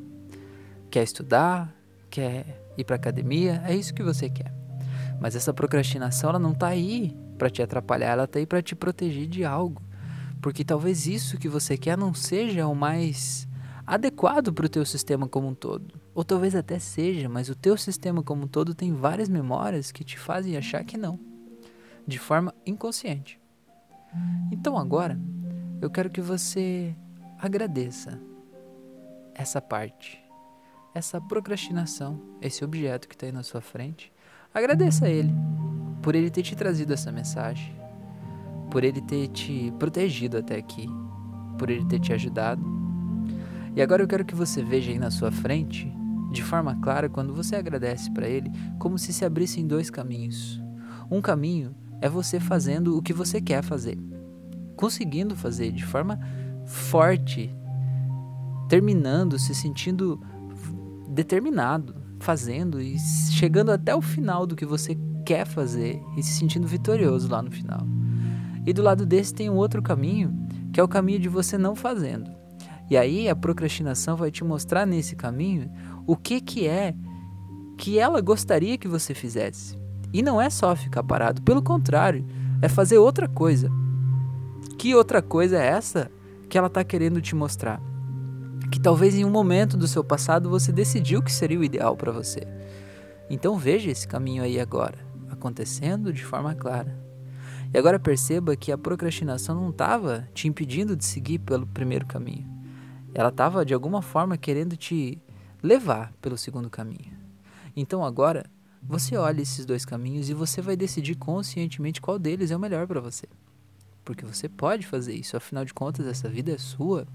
Quer 0.91 1.03
estudar, 1.03 1.77
quer 2.09 2.65
ir 2.79 2.85
para 2.85 2.97
academia, 2.97 3.63
é 3.67 3.77
isso 3.77 3.93
que 3.93 4.03
você 4.03 4.31
quer. 4.31 4.53
Mas 5.21 5.37
essa 5.37 5.53
procrastinação 5.53 6.31
ela 6.31 6.39
não 6.39 6.53
está 6.53 6.69
aí 6.69 7.15
para 7.37 7.51
te 7.51 7.63
atrapalhar, 7.63 8.13
ela 8.13 8.25
está 8.25 8.39
aí 8.39 8.47
para 8.47 8.63
te 8.63 8.75
proteger 8.75 9.27
de 9.27 9.45
algo. 9.45 9.83
Porque 10.41 10.65
talvez 10.65 11.07
isso 11.07 11.37
que 11.37 11.49
você 11.49 11.77
quer 11.77 11.99
não 11.99 12.15
seja 12.15 12.67
o 12.67 12.75
mais 12.75 13.47
adequado 13.87 14.53
para 14.55 14.65
o 14.65 14.71
teu 14.71 14.87
sistema 14.87 15.29
como 15.29 15.49
um 15.49 15.55
todo. 15.55 16.01
Ou 16.15 16.25
talvez 16.25 16.55
até 16.55 16.79
seja, 16.79 17.29
mas 17.29 17.51
o 17.51 17.55
teu 17.55 17.77
sistema 17.77 18.23
como 18.23 18.45
um 18.45 18.49
todo 18.49 18.75
tem 18.75 18.95
várias 18.95 19.29
memórias 19.29 19.93
que 19.93 20.03
te 20.03 20.19
fazem 20.19 20.57
achar 20.57 20.83
que 20.83 20.97
não, 20.97 21.21
de 22.07 22.19
forma 22.19 22.55
inconsciente. 22.65 23.40
Então 24.51 24.77
agora, 24.77 25.19
eu 25.81 25.91
quero 25.91 26.11
que 26.11 26.21
você 26.21 26.95
agradeça 27.39 28.21
essa 29.35 29.61
parte, 29.61 30.23
essa 30.95 31.21
procrastinação, 31.21 32.21
esse 32.41 32.65
objeto 32.65 33.09
que 33.09 33.15
está 33.15 33.27
aí 33.27 33.33
na 33.33 33.43
sua 33.43 33.61
frente. 33.61 34.13
Agradeça 34.53 35.07
a 35.07 35.09
ele 35.09 35.33
por 36.03 36.15
ele 36.15 36.31
ter 36.31 36.43
te 36.43 36.57
trazido 36.57 36.93
essa 36.93 37.13
mensagem, 37.13 37.75
por 38.71 38.85
ele 38.85 39.01
ter 39.01 39.29
te 39.29 39.73
protegido 39.79 40.39
até 40.39 40.57
aqui, 40.57 40.87
por 41.59 41.71
ele 41.71 41.85
ter 41.87 42.01
te 42.01 42.13
ajudado 42.13 42.81
e 43.75 43.81
agora 43.81 44.03
eu 44.03 44.09
quero 44.09 44.25
que 44.25 44.35
você 44.35 44.63
veja 44.63 44.91
aí 44.91 44.99
na 44.99 45.11
sua 45.11 45.31
frente, 45.31 45.91
de 46.33 46.43
forma 46.43 46.75
clara, 46.81 47.09
quando 47.09 47.33
você 47.33 47.55
agradece 47.55 48.11
para 48.11 48.29
Ele, 48.29 48.51
como 48.79 48.99
se 48.99 49.13
se 49.13 49.25
abrissem 49.25 49.67
dois 49.67 49.89
caminhos. 49.91 50.61
Um 51.11 51.21
caminho 51.21 51.75
é 52.01 52.09
você 52.09 52.41
fazendo 52.41 52.97
o 52.97 53.03
que 53.03 53.13
você 53.13 53.41
quer 53.41 53.63
fazer, 53.63 53.99
conseguindo 54.77 55.37
fazer 55.37 55.73
de 55.73 55.85
forma 55.85 56.19
forte, 56.67 57.55
terminando, 58.69 59.39
se 59.39 59.55
sentindo 59.55 60.21
determinado, 61.09 61.95
fazendo 62.21 62.81
e 62.81 62.99
chegando 63.31 63.73
até 63.73 63.95
o 63.95 64.01
final 64.01 64.47
do 64.47 64.55
que 64.55 64.65
você 64.65 64.97
quer 65.25 65.47
fazer 65.47 66.01
e 66.17 66.23
se 66.23 66.33
sentindo 66.33 66.67
vitorioso 66.67 67.29
lá 67.29 67.43
no 67.43 67.51
final. 67.51 67.87
E 68.67 68.73
do 68.73 68.83
lado 68.83 69.07
desse 69.07 69.35
tem 69.35 69.51
um 69.51 69.57
outro 69.57 69.83
caminho, 69.83 70.33
que 70.73 70.79
é 70.79 70.83
o 70.83 70.89
caminho 70.89 71.19
de 71.19 71.29
você 71.29 71.57
não 71.57 71.75
fazendo. 71.75 72.31
E 72.91 72.97
aí 72.97 73.29
a 73.29 73.37
procrastinação 73.37 74.17
vai 74.17 74.31
te 74.31 74.45
mostrar 74.45 74.87
nesse 74.87 75.15
caminho 75.15 75.71
o 76.07 76.17
que 76.17 76.41
que 76.41 76.67
é 76.67 76.95
que 77.79 77.99
ela 77.99 78.21
gostaria 78.21 78.77
que 78.77 78.89
você 78.89 79.15
fizesse. 79.15 79.80
E 80.13 80.23
não 80.23 80.41
é 80.41 80.51
só 80.51 80.75
ficar 80.75 81.03
parado, 81.03 81.43
pelo 81.43 81.63
contrário, 81.63 82.25
é 82.61 82.69
fazer 82.69 82.99
outra 82.99 83.29
coisa. 83.29 83.71
Que 84.79 84.95
outra 84.95 85.23
coisa 85.23 85.59
é 85.59 85.67
essa 85.67 86.11
que 86.49 86.59
ela 86.59 86.67
está 86.67 86.83
querendo 86.83 87.21
te 87.21 87.35
mostrar? 87.35 87.81
Que 88.71 88.81
talvez 88.81 89.15
em 89.15 89.25
um 89.25 89.31
momento 89.31 89.77
do 89.77 89.87
seu 89.87 90.03
passado 90.03 90.51
você 90.51 90.73
decidiu 90.73 91.23
que 91.23 91.33
seria 91.33 91.59
o 91.59 91.65
ideal 91.65 91.97
para 91.97 92.13
você. 92.13 92.47
Então 93.29 93.57
veja 93.57 93.91
esse 93.91 94.07
caminho 94.07 94.43
aí 94.43 94.59
agora, 94.59 94.99
acontecendo 95.31 96.13
de 96.13 96.25
forma 96.25 96.55
clara. 96.55 96.99
E 97.73 97.79
agora 97.79 98.01
perceba 98.01 98.57
que 98.57 98.73
a 98.73 98.79
procrastinação 98.79 99.55
não 99.55 99.71
estava 99.71 100.29
te 100.35 100.49
impedindo 100.49 100.97
de 100.97 101.05
seguir 101.05 101.39
pelo 101.39 101.67
primeiro 101.67 102.05
caminho. 102.05 102.49
Ela 103.15 103.29
estava 103.29 103.65
de 103.65 103.73
alguma 103.73 104.03
forma 104.03 104.37
querendo 104.37 104.77
te 104.77 105.23
levar 105.63 106.13
pelo 106.21 106.37
segundo 106.37 106.69
caminho. 106.69 107.13
Então 107.77 108.05
agora 108.05 108.45
você 108.83 109.17
olha 109.17 109.43
esses 109.43 109.67
dois 109.67 109.85
caminhos 109.85 110.31
e 110.31 110.35
você 110.35 110.63
vai 110.63 110.77
decidir 110.77 111.15
conscientemente 111.15 112.01
qual 112.01 112.19
deles 112.19 112.51
é 112.51 112.57
o 112.57 112.61
melhor 112.61 112.87
para 112.87 113.01
você. 113.01 113.27
Porque 114.05 114.25
você 114.25 114.49
pode 114.49 114.87
fazer 114.87 115.15
isso, 115.15 115.37
afinal 115.37 115.65
de 115.65 115.75
contas, 115.75 116.07
essa 116.07 116.29
vida 116.29 116.53
é 116.53 116.59
sua 116.59 117.07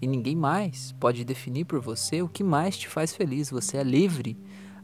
e 0.00 0.06
ninguém 0.06 0.34
mais 0.34 0.92
pode 0.98 1.24
definir 1.24 1.64
por 1.64 1.80
você 1.80 2.22
o 2.22 2.28
que 2.28 2.42
mais 2.42 2.76
te 2.76 2.88
faz 2.88 3.14
feliz. 3.14 3.50
Você 3.50 3.76
é 3.76 3.84
livre, 3.84 4.36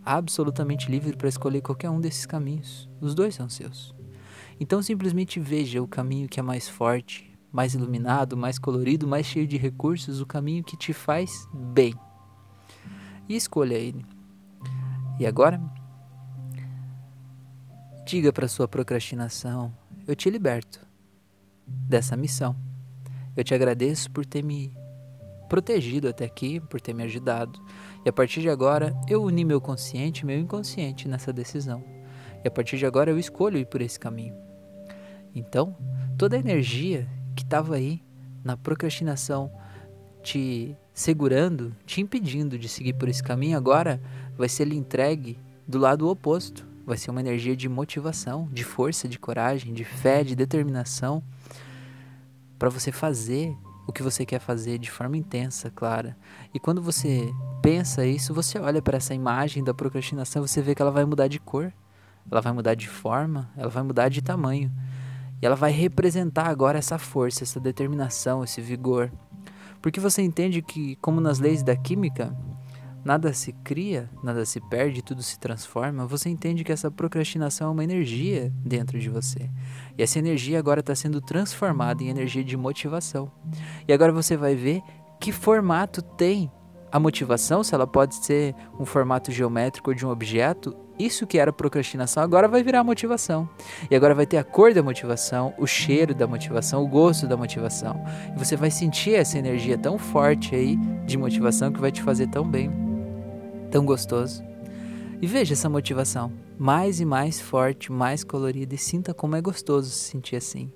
absolutamente 0.04 0.90
livre 0.90 1.16
para 1.16 1.28
escolher 1.28 1.62
qualquer 1.62 1.90
um 1.90 2.00
desses 2.00 2.26
caminhos. 2.26 2.88
Os 3.00 3.14
dois 3.14 3.34
são 3.34 3.48
seus. 3.48 3.94
Então 4.60 4.82
simplesmente 4.82 5.40
veja 5.40 5.82
o 5.82 5.88
caminho 5.88 6.28
que 6.28 6.38
é 6.38 6.42
mais 6.42 6.68
forte, 6.68 7.30
mais 7.50 7.74
iluminado, 7.74 8.36
mais 8.36 8.58
colorido, 8.58 9.06
mais 9.06 9.26
cheio 9.26 9.46
de 9.46 9.56
recursos, 9.56 10.20
o 10.20 10.26
caminho 10.26 10.62
que 10.62 10.76
te 10.76 10.92
faz 10.92 11.48
bem. 11.52 11.94
E 13.28 13.34
escolha 13.34 13.74
ele. 13.74 14.04
E 15.18 15.26
agora, 15.26 15.60
diga 18.06 18.32
para 18.32 18.46
sua 18.46 18.68
procrastinação: 18.68 19.74
eu 20.06 20.14
te 20.14 20.30
liberto 20.30 20.80
dessa 21.66 22.16
missão. 22.16 22.56
Eu 23.36 23.44
te 23.44 23.52
agradeço 23.52 24.10
por 24.12 24.24
ter 24.24 24.42
me 24.42 24.72
protegido 25.48 26.08
até 26.08 26.24
aqui, 26.24 26.60
por 26.60 26.80
ter 26.80 26.94
me 26.94 27.02
ajudado. 27.02 27.60
E 28.04 28.08
a 28.08 28.12
partir 28.12 28.40
de 28.40 28.48
agora, 28.48 28.94
eu 29.08 29.22
uni 29.22 29.44
meu 29.44 29.60
consciente 29.60 30.22
e 30.22 30.24
meu 30.24 30.38
inconsciente 30.38 31.08
nessa 31.08 31.32
decisão. 31.32 31.84
E 32.42 32.48
a 32.48 32.50
partir 32.50 32.78
de 32.78 32.86
agora, 32.86 33.10
eu 33.10 33.18
escolho 33.18 33.58
ir 33.58 33.66
por 33.66 33.82
esse 33.82 33.98
caminho. 33.98 34.34
Então, 35.34 35.76
toda 36.16 36.36
a 36.36 36.38
energia 36.38 37.06
que 37.34 37.42
estava 37.42 37.74
aí 37.74 38.02
na 38.42 38.56
procrastinação, 38.56 39.50
te 40.22 40.74
segurando, 40.94 41.76
te 41.84 42.00
impedindo 42.00 42.58
de 42.58 42.68
seguir 42.68 42.94
por 42.94 43.08
esse 43.08 43.22
caminho, 43.22 43.58
agora 43.58 44.00
vai 44.38 44.48
ser 44.48 44.64
lhe 44.64 44.76
entregue 44.76 45.38
do 45.66 45.78
lado 45.78 46.08
oposto. 46.08 46.75
Vai 46.86 46.96
ser 46.96 47.10
uma 47.10 47.20
energia 47.20 47.56
de 47.56 47.68
motivação, 47.68 48.48
de 48.52 48.62
força, 48.62 49.08
de 49.08 49.18
coragem, 49.18 49.74
de 49.74 49.84
fé, 49.84 50.22
de 50.22 50.36
determinação 50.36 51.22
para 52.58 52.70
você 52.70 52.92
fazer 52.92 53.54
o 53.86 53.92
que 53.92 54.02
você 54.02 54.24
quer 54.24 54.40
fazer 54.40 54.78
de 54.78 54.90
forma 54.90 55.16
intensa, 55.16 55.70
clara. 55.70 56.16
E 56.54 56.58
quando 56.58 56.80
você 56.80 57.28
pensa 57.60 58.06
isso, 58.06 58.32
você 58.32 58.58
olha 58.58 58.80
para 58.80 58.96
essa 58.96 59.14
imagem 59.14 59.62
da 59.62 59.74
procrastinação, 59.74 60.46
você 60.46 60.62
vê 60.62 60.74
que 60.74 60.82
ela 60.82 60.90
vai 60.90 61.04
mudar 61.04 61.28
de 61.28 61.38
cor, 61.38 61.72
ela 62.30 62.40
vai 62.40 62.52
mudar 62.52 62.74
de 62.74 62.88
forma, 62.88 63.50
ela 63.56 63.68
vai 63.68 63.82
mudar 63.82 64.08
de 64.08 64.22
tamanho. 64.22 64.72
E 65.40 65.46
ela 65.46 65.54
vai 65.54 65.70
representar 65.70 66.46
agora 66.46 66.78
essa 66.78 66.98
força, 66.98 67.44
essa 67.44 67.60
determinação, 67.60 68.42
esse 68.42 68.60
vigor. 68.60 69.12
Porque 69.82 70.00
você 70.00 70.22
entende 70.22 70.62
que, 70.62 70.96
como 70.96 71.20
nas 71.20 71.38
leis 71.38 71.62
da 71.62 71.76
química, 71.76 72.36
nada 73.06 73.32
se 73.32 73.52
cria, 73.52 74.10
nada 74.20 74.44
se 74.44 74.60
perde, 74.60 75.00
tudo 75.00 75.22
se 75.22 75.38
transforma, 75.38 76.04
você 76.04 76.28
entende 76.28 76.64
que 76.64 76.72
essa 76.72 76.90
procrastinação 76.90 77.68
é 77.68 77.70
uma 77.70 77.84
energia 77.84 78.52
dentro 78.64 78.98
de 78.98 79.08
você. 79.08 79.48
E 79.96 80.02
essa 80.02 80.18
energia 80.18 80.58
agora 80.58 80.80
está 80.80 80.92
sendo 80.92 81.20
transformada 81.20 82.02
em 82.02 82.08
energia 82.08 82.42
de 82.42 82.56
motivação. 82.56 83.30
E 83.86 83.92
agora 83.92 84.10
você 84.10 84.36
vai 84.36 84.56
ver 84.56 84.82
que 85.20 85.30
formato 85.30 86.02
tem 86.02 86.50
a 86.90 86.98
motivação, 86.98 87.62
se 87.62 87.72
ela 87.76 87.86
pode 87.86 88.16
ser 88.16 88.56
um 88.78 88.84
formato 88.84 89.30
geométrico 89.30 89.94
de 89.94 90.04
um 90.04 90.10
objeto, 90.10 90.76
isso 90.98 91.28
que 91.28 91.38
era 91.38 91.52
procrastinação 91.52 92.24
agora 92.24 92.48
vai 92.48 92.64
virar 92.64 92.82
motivação. 92.82 93.48
E 93.88 93.94
agora 93.94 94.16
vai 94.16 94.26
ter 94.26 94.38
a 94.38 94.44
cor 94.44 94.74
da 94.74 94.82
motivação, 94.82 95.54
o 95.58 95.66
cheiro 95.66 96.12
da 96.12 96.26
motivação, 96.26 96.82
o 96.82 96.88
gosto 96.88 97.28
da 97.28 97.36
motivação. 97.36 98.04
E 98.34 98.38
você 98.38 98.56
vai 98.56 98.70
sentir 98.70 99.14
essa 99.14 99.38
energia 99.38 99.78
tão 99.78 99.96
forte 99.96 100.56
aí 100.56 100.76
de 101.04 101.16
motivação 101.16 101.70
que 101.70 101.80
vai 101.80 101.92
te 101.92 102.02
fazer 102.02 102.26
tão 102.28 102.48
bem, 102.48 102.85
tão 103.76 103.84
gostoso. 103.84 104.42
E 105.20 105.26
veja 105.26 105.52
essa 105.52 105.68
motivação 105.68 106.32
mais 106.58 106.98
e 106.98 107.04
mais 107.04 107.38
forte, 107.38 107.92
mais 107.92 108.24
colorida 108.24 108.74
e 108.74 108.78
sinta 108.78 109.12
como 109.12 109.36
é 109.36 109.42
gostoso 109.42 109.90
se 109.90 110.12
sentir 110.12 110.36
assim. 110.36 110.72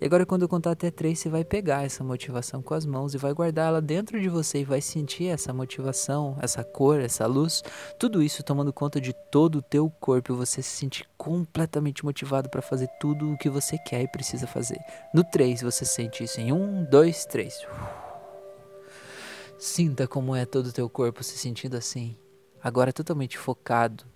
E 0.00 0.04
agora, 0.06 0.24
quando 0.24 0.42
eu 0.42 0.48
contar 0.48 0.70
até 0.70 0.88
três, 0.88 1.18
você 1.18 1.28
vai 1.28 1.44
pegar 1.44 1.84
essa 1.84 2.04
motivação 2.04 2.62
com 2.62 2.72
as 2.72 2.86
mãos 2.86 3.12
e 3.12 3.18
vai 3.18 3.32
guardar 3.32 3.66
ela 3.66 3.82
dentro 3.82 4.20
de 4.20 4.28
você 4.28 4.60
e 4.60 4.64
vai 4.64 4.80
sentir 4.80 5.26
essa 5.26 5.52
motivação, 5.52 6.36
essa 6.40 6.62
cor, 6.62 7.00
essa 7.00 7.26
luz, 7.26 7.60
tudo 7.98 8.22
isso 8.22 8.44
tomando 8.44 8.72
conta 8.72 9.00
de 9.00 9.12
todo 9.32 9.56
o 9.56 9.62
teu 9.62 9.90
corpo 9.90 10.36
você 10.36 10.62
se 10.62 10.76
sentir 10.76 11.08
completamente 11.18 12.04
motivado 12.04 12.48
para 12.48 12.62
fazer 12.62 12.88
tudo 13.00 13.32
o 13.32 13.38
que 13.38 13.50
você 13.50 13.76
quer 13.78 14.02
e 14.02 14.08
precisa 14.08 14.46
fazer. 14.46 14.78
No 15.12 15.24
três, 15.24 15.60
você 15.60 15.84
sente 15.84 16.22
isso 16.22 16.40
em 16.40 16.52
um, 16.52 16.84
dois, 16.84 17.26
três. 17.26 17.66
Sinta 19.58 20.06
como 20.06 20.36
é 20.36 20.46
todo 20.46 20.66
o 20.66 20.72
teu 20.72 20.88
corpo 20.88 21.24
se 21.24 21.36
sentindo 21.38 21.76
assim, 21.76 22.16
agora 22.64 22.94
totalmente 22.94 23.36
focado 23.36 24.06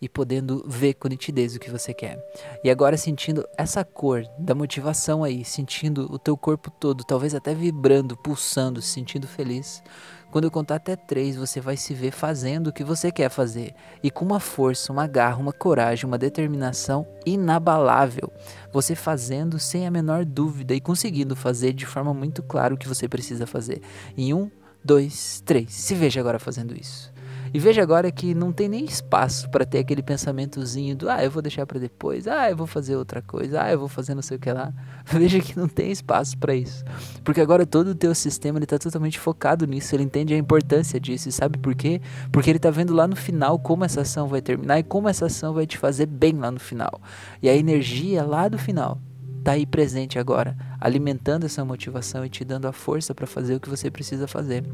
e 0.00 0.08
podendo 0.08 0.62
ver 0.68 0.94
com 0.94 1.08
nitidez 1.08 1.56
o 1.56 1.58
que 1.58 1.70
você 1.70 1.92
quer. 1.92 2.22
E 2.62 2.70
agora 2.70 2.96
sentindo 2.96 3.44
essa 3.56 3.84
cor 3.84 4.24
da 4.38 4.54
motivação 4.54 5.24
aí, 5.24 5.44
sentindo 5.44 6.06
o 6.12 6.18
teu 6.18 6.36
corpo 6.36 6.70
todo, 6.70 7.02
talvez 7.02 7.34
até 7.34 7.54
vibrando, 7.54 8.16
pulsando, 8.16 8.80
se 8.80 8.90
sentindo 8.90 9.26
feliz. 9.26 9.82
Quando 10.30 10.44
eu 10.44 10.50
contar 10.50 10.76
até 10.76 10.96
três, 10.96 11.34
você 11.34 11.60
vai 11.60 11.76
se 11.76 11.94
ver 11.94 12.10
fazendo 12.10 12.66
o 12.68 12.72
que 12.72 12.84
você 12.84 13.10
quer 13.10 13.30
fazer 13.30 13.74
e 14.02 14.10
com 14.10 14.24
uma 14.24 14.38
força, 14.38 14.92
uma 14.92 15.06
garra, 15.06 15.38
uma 15.38 15.52
coragem, 15.52 16.04
uma 16.04 16.18
determinação 16.18 17.06
inabalável. 17.24 18.30
Você 18.72 18.94
fazendo 18.94 19.58
sem 19.58 19.86
a 19.86 19.90
menor 19.90 20.24
dúvida 20.24 20.74
e 20.74 20.80
conseguindo 20.80 21.34
fazer 21.34 21.72
de 21.72 21.86
forma 21.86 22.12
muito 22.12 22.42
clara 22.42 22.74
o 22.74 22.78
que 22.78 22.88
você 22.88 23.08
precisa 23.08 23.46
fazer. 23.46 23.80
Em 24.16 24.34
um, 24.34 24.50
dois, 24.84 25.42
três. 25.44 25.72
Se 25.72 25.94
veja 25.94 26.20
agora 26.20 26.38
fazendo 26.38 26.78
isso. 26.78 27.15
E 27.52 27.58
veja 27.58 27.82
agora 27.82 28.10
que 28.10 28.34
não 28.34 28.52
tem 28.52 28.68
nem 28.68 28.84
espaço 28.84 29.48
para 29.50 29.64
ter 29.64 29.78
aquele 29.78 30.02
pensamentozinho 30.02 30.96
do 30.96 31.08
ah, 31.08 31.22
eu 31.22 31.30
vou 31.30 31.42
deixar 31.42 31.66
para 31.66 31.78
depois, 31.78 32.26
ah, 32.26 32.50
eu 32.50 32.56
vou 32.56 32.66
fazer 32.66 32.96
outra 32.96 33.22
coisa, 33.22 33.62
ah, 33.62 33.72
eu 33.72 33.78
vou 33.78 33.88
fazer 33.88 34.14
não 34.14 34.22
sei 34.22 34.36
o 34.36 34.40
que 34.40 34.50
lá. 34.52 34.72
Veja 35.06 35.40
que 35.40 35.58
não 35.58 35.68
tem 35.68 35.90
espaço 35.90 36.36
para 36.38 36.54
isso. 36.54 36.84
Porque 37.24 37.40
agora 37.40 37.66
todo 37.66 37.88
o 37.88 37.94
teu 37.94 38.14
sistema 38.14 38.58
ele 38.58 38.66
tá 38.66 38.78
totalmente 38.78 39.18
focado 39.18 39.66
nisso, 39.66 39.94
ele 39.94 40.02
entende 40.02 40.34
a 40.34 40.38
importância 40.38 41.00
disso. 41.00 41.28
E 41.28 41.32
sabe 41.32 41.58
por 41.58 41.74
quê? 41.74 42.00
Porque 42.32 42.50
ele 42.50 42.58
tá 42.58 42.70
vendo 42.70 42.94
lá 42.94 43.06
no 43.06 43.16
final 43.16 43.58
como 43.58 43.84
essa 43.84 44.02
ação 44.02 44.28
vai 44.28 44.40
terminar 44.40 44.78
e 44.78 44.82
como 44.82 45.08
essa 45.08 45.26
ação 45.26 45.54
vai 45.54 45.66
te 45.66 45.78
fazer 45.78 46.06
bem 46.06 46.34
lá 46.34 46.50
no 46.50 46.60
final. 46.60 47.00
E 47.42 47.48
a 47.48 47.54
energia 47.54 48.24
lá 48.24 48.48
do 48.48 48.58
final 48.58 49.00
tá 49.44 49.52
aí 49.52 49.64
presente 49.64 50.18
agora, 50.18 50.56
alimentando 50.80 51.46
essa 51.46 51.64
motivação 51.64 52.24
e 52.24 52.28
te 52.28 52.44
dando 52.44 52.66
a 52.66 52.72
força 52.72 53.14
para 53.14 53.28
fazer 53.28 53.54
o 53.54 53.60
que 53.60 53.70
você 53.70 53.88
precisa 53.88 54.26
fazer 54.26 54.64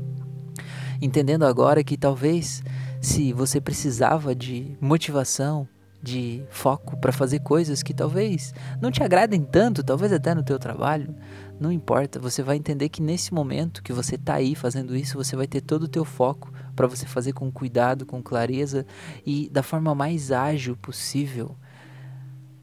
entendendo 1.03 1.45
agora 1.45 1.83
que 1.83 1.97
talvez 1.97 2.63
se 3.01 3.33
você 3.33 3.61
precisava 3.61 4.35
de 4.35 4.77
motivação, 4.81 5.69
de 6.01 6.45
foco 6.51 6.97
para 6.97 7.13
fazer 7.13 7.41
coisas 7.41 7.83
que 7.83 7.93
talvez 7.93 8.55
não 8.81 8.91
te 8.91 9.03
agradem 9.03 9.43
tanto, 9.43 9.83
talvez 9.83 10.13
até 10.13 10.35
no 10.35 10.43
teu 10.43 10.59
trabalho, 10.59 11.15
não 11.61 11.71
importa, 11.71 12.19
você 12.19 12.43
vai 12.43 12.57
entender 12.57 12.89
que 12.89 13.03
nesse 13.03 13.35
momento 13.35 13.83
que 13.83 13.93
você 13.93 14.15
está 14.15 14.35
aí 14.35 14.55
fazendo 14.55 14.97
isso, 14.97 15.17
você 15.17 15.35
vai 15.37 15.47
ter 15.47 15.61
todo 15.61 15.85
o 15.85 15.89
teu 15.89 16.05
foco 16.05 16.53
para 16.75 16.87
você 16.87 17.07
fazer 17.07 17.33
com 17.33 17.51
cuidado, 17.51 18.07
com 18.07 18.23
clareza 18.23 18.87
e 19.27 19.49
da 19.49 19.63
forma 19.63 19.95
mais 19.95 20.31
ágil 20.33 20.77
possível, 20.77 21.57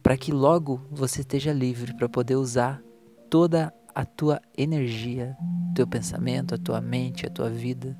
para 0.01 0.17
que 0.17 0.31
logo 0.31 0.81
você 0.89 1.21
esteja 1.21 1.53
livre 1.53 1.93
para 1.93 2.09
poder 2.09 2.35
usar 2.35 2.81
toda 3.29 3.73
a 3.95 4.05
tua 4.05 4.41
energia, 4.57 5.35
teu 5.75 5.87
pensamento, 5.87 6.55
a 6.55 6.57
tua 6.57 6.79
mente, 6.79 7.25
a 7.25 7.29
tua 7.29 7.49
vida 7.49 7.97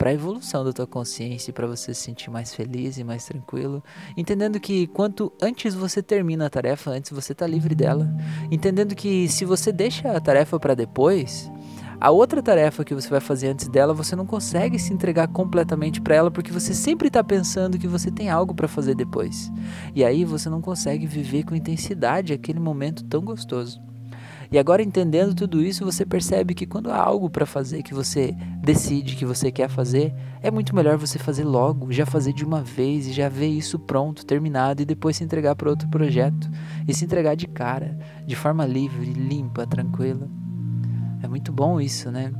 para 0.00 0.08
a 0.08 0.14
evolução 0.14 0.64
da 0.64 0.72
tua 0.72 0.86
consciência 0.86 1.52
para 1.52 1.66
você 1.66 1.92
se 1.92 2.00
sentir 2.00 2.30
mais 2.30 2.54
feliz 2.54 2.96
e 2.96 3.04
mais 3.04 3.26
tranquilo, 3.26 3.84
entendendo 4.16 4.58
que 4.58 4.86
quanto 4.86 5.30
antes 5.42 5.74
você 5.74 6.02
termina 6.02 6.46
a 6.46 6.50
tarefa, 6.50 6.90
antes 6.90 7.10
você 7.10 7.32
está 7.32 7.46
livre 7.46 7.74
dela, 7.74 8.10
entendendo 8.50 8.94
que 8.94 9.28
se 9.28 9.44
você 9.44 9.70
deixa 9.70 10.16
a 10.16 10.18
tarefa 10.18 10.58
para 10.58 10.74
depois, 10.74 11.52
a 12.00 12.10
outra 12.10 12.42
tarefa 12.42 12.82
que 12.82 12.94
você 12.94 13.10
vai 13.10 13.20
fazer 13.20 13.48
antes 13.48 13.68
dela, 13.68 13.92
você 13.92 14.16
não 14.16 14.24
consegue 14.24 14.78
se 14.78 14.90
entregar 14.90 15.28
completamente 15.28 16.00
para 16.00 16.14
ela 16.14 16.30
porque 16.30 16.50
você 16.50 16.72
sempre 16.72 17.08
está 17.08 17.22
pensando 17.22 17.78
que 17.78 17.86
você 17.86 18.10
tem 18.10 18.30
algo 18.30 18.54
para 18.54 18.66
fazer 18.66 18.94
depois. 18.94 19.52
E 19.94 20.02
aí 20.02 20.24
você 20.24 20.48
não 20.48 20.62
consegue 20.62 21.06
viver 21.06 21.44
com 21.44 21.54
intensidade 21.54 22.32
aquele 22.32 22.58
momento 22.58 23.04
tão 23.04 23.20
gostoso. 23.20 23.89
E 24.52 24.58
agora 24.58 24.82
entendendo 24.82 25.32
tudo 25.32 25.62
isso, 25.62 25.84
você 25.84 26.04
percebe 26.04 26.54
que 26.54 26.66
quando 26.66 26.90
há 26.90 26.96
algo 26.96 27.30
para 27.30 27.46
fazer 27.46 27.84
que 27.84 27.94
você 27.94 28.34
decide 28.60 29.14
que 29.14 29.24
você 29.24 29.52
quer 29.52 29.68
fazer, 29.68 30.12
é 30.42 30.50
muito 30.50 30.74
melhor 30.74 30.96
você 30.96 31.20
fazer 31.20 31.44
logo, 31.44 31.92
já 31.92 32.04
fazer 32.04 32.32
de 32.32 32.44
uma 32.44 32.60
vez 32.60 33.06
e 33.06 33.12
já 33.12 33.28
ver 33.28 33.46
isso 33.46 33.78
pronto, 33.78 34.26
terminado 34.26 34.82
e 34.82 34.84
depois 34.84 35.16
se 35.16 35.22
entregar 35.22 35.54
para 35.54 35.70
outro 35.70 35.88
projeto 35.88 36.50
e 36.88 36.92
se 36.92 37.04
entregar 37.04 37.36
de 37.36 37.46
cara, 37.46 37.96
de 38.26 38.34
forma 38.34 38.66
livre, 38.66 39.12
limpa, 39.12 39.64
tranquila. 39.68 40.28
É 41.22 41.28
muito 41.28 41.52
bom 41.52 41.80
isso, 41.80 42.10
né? 42.10 42.32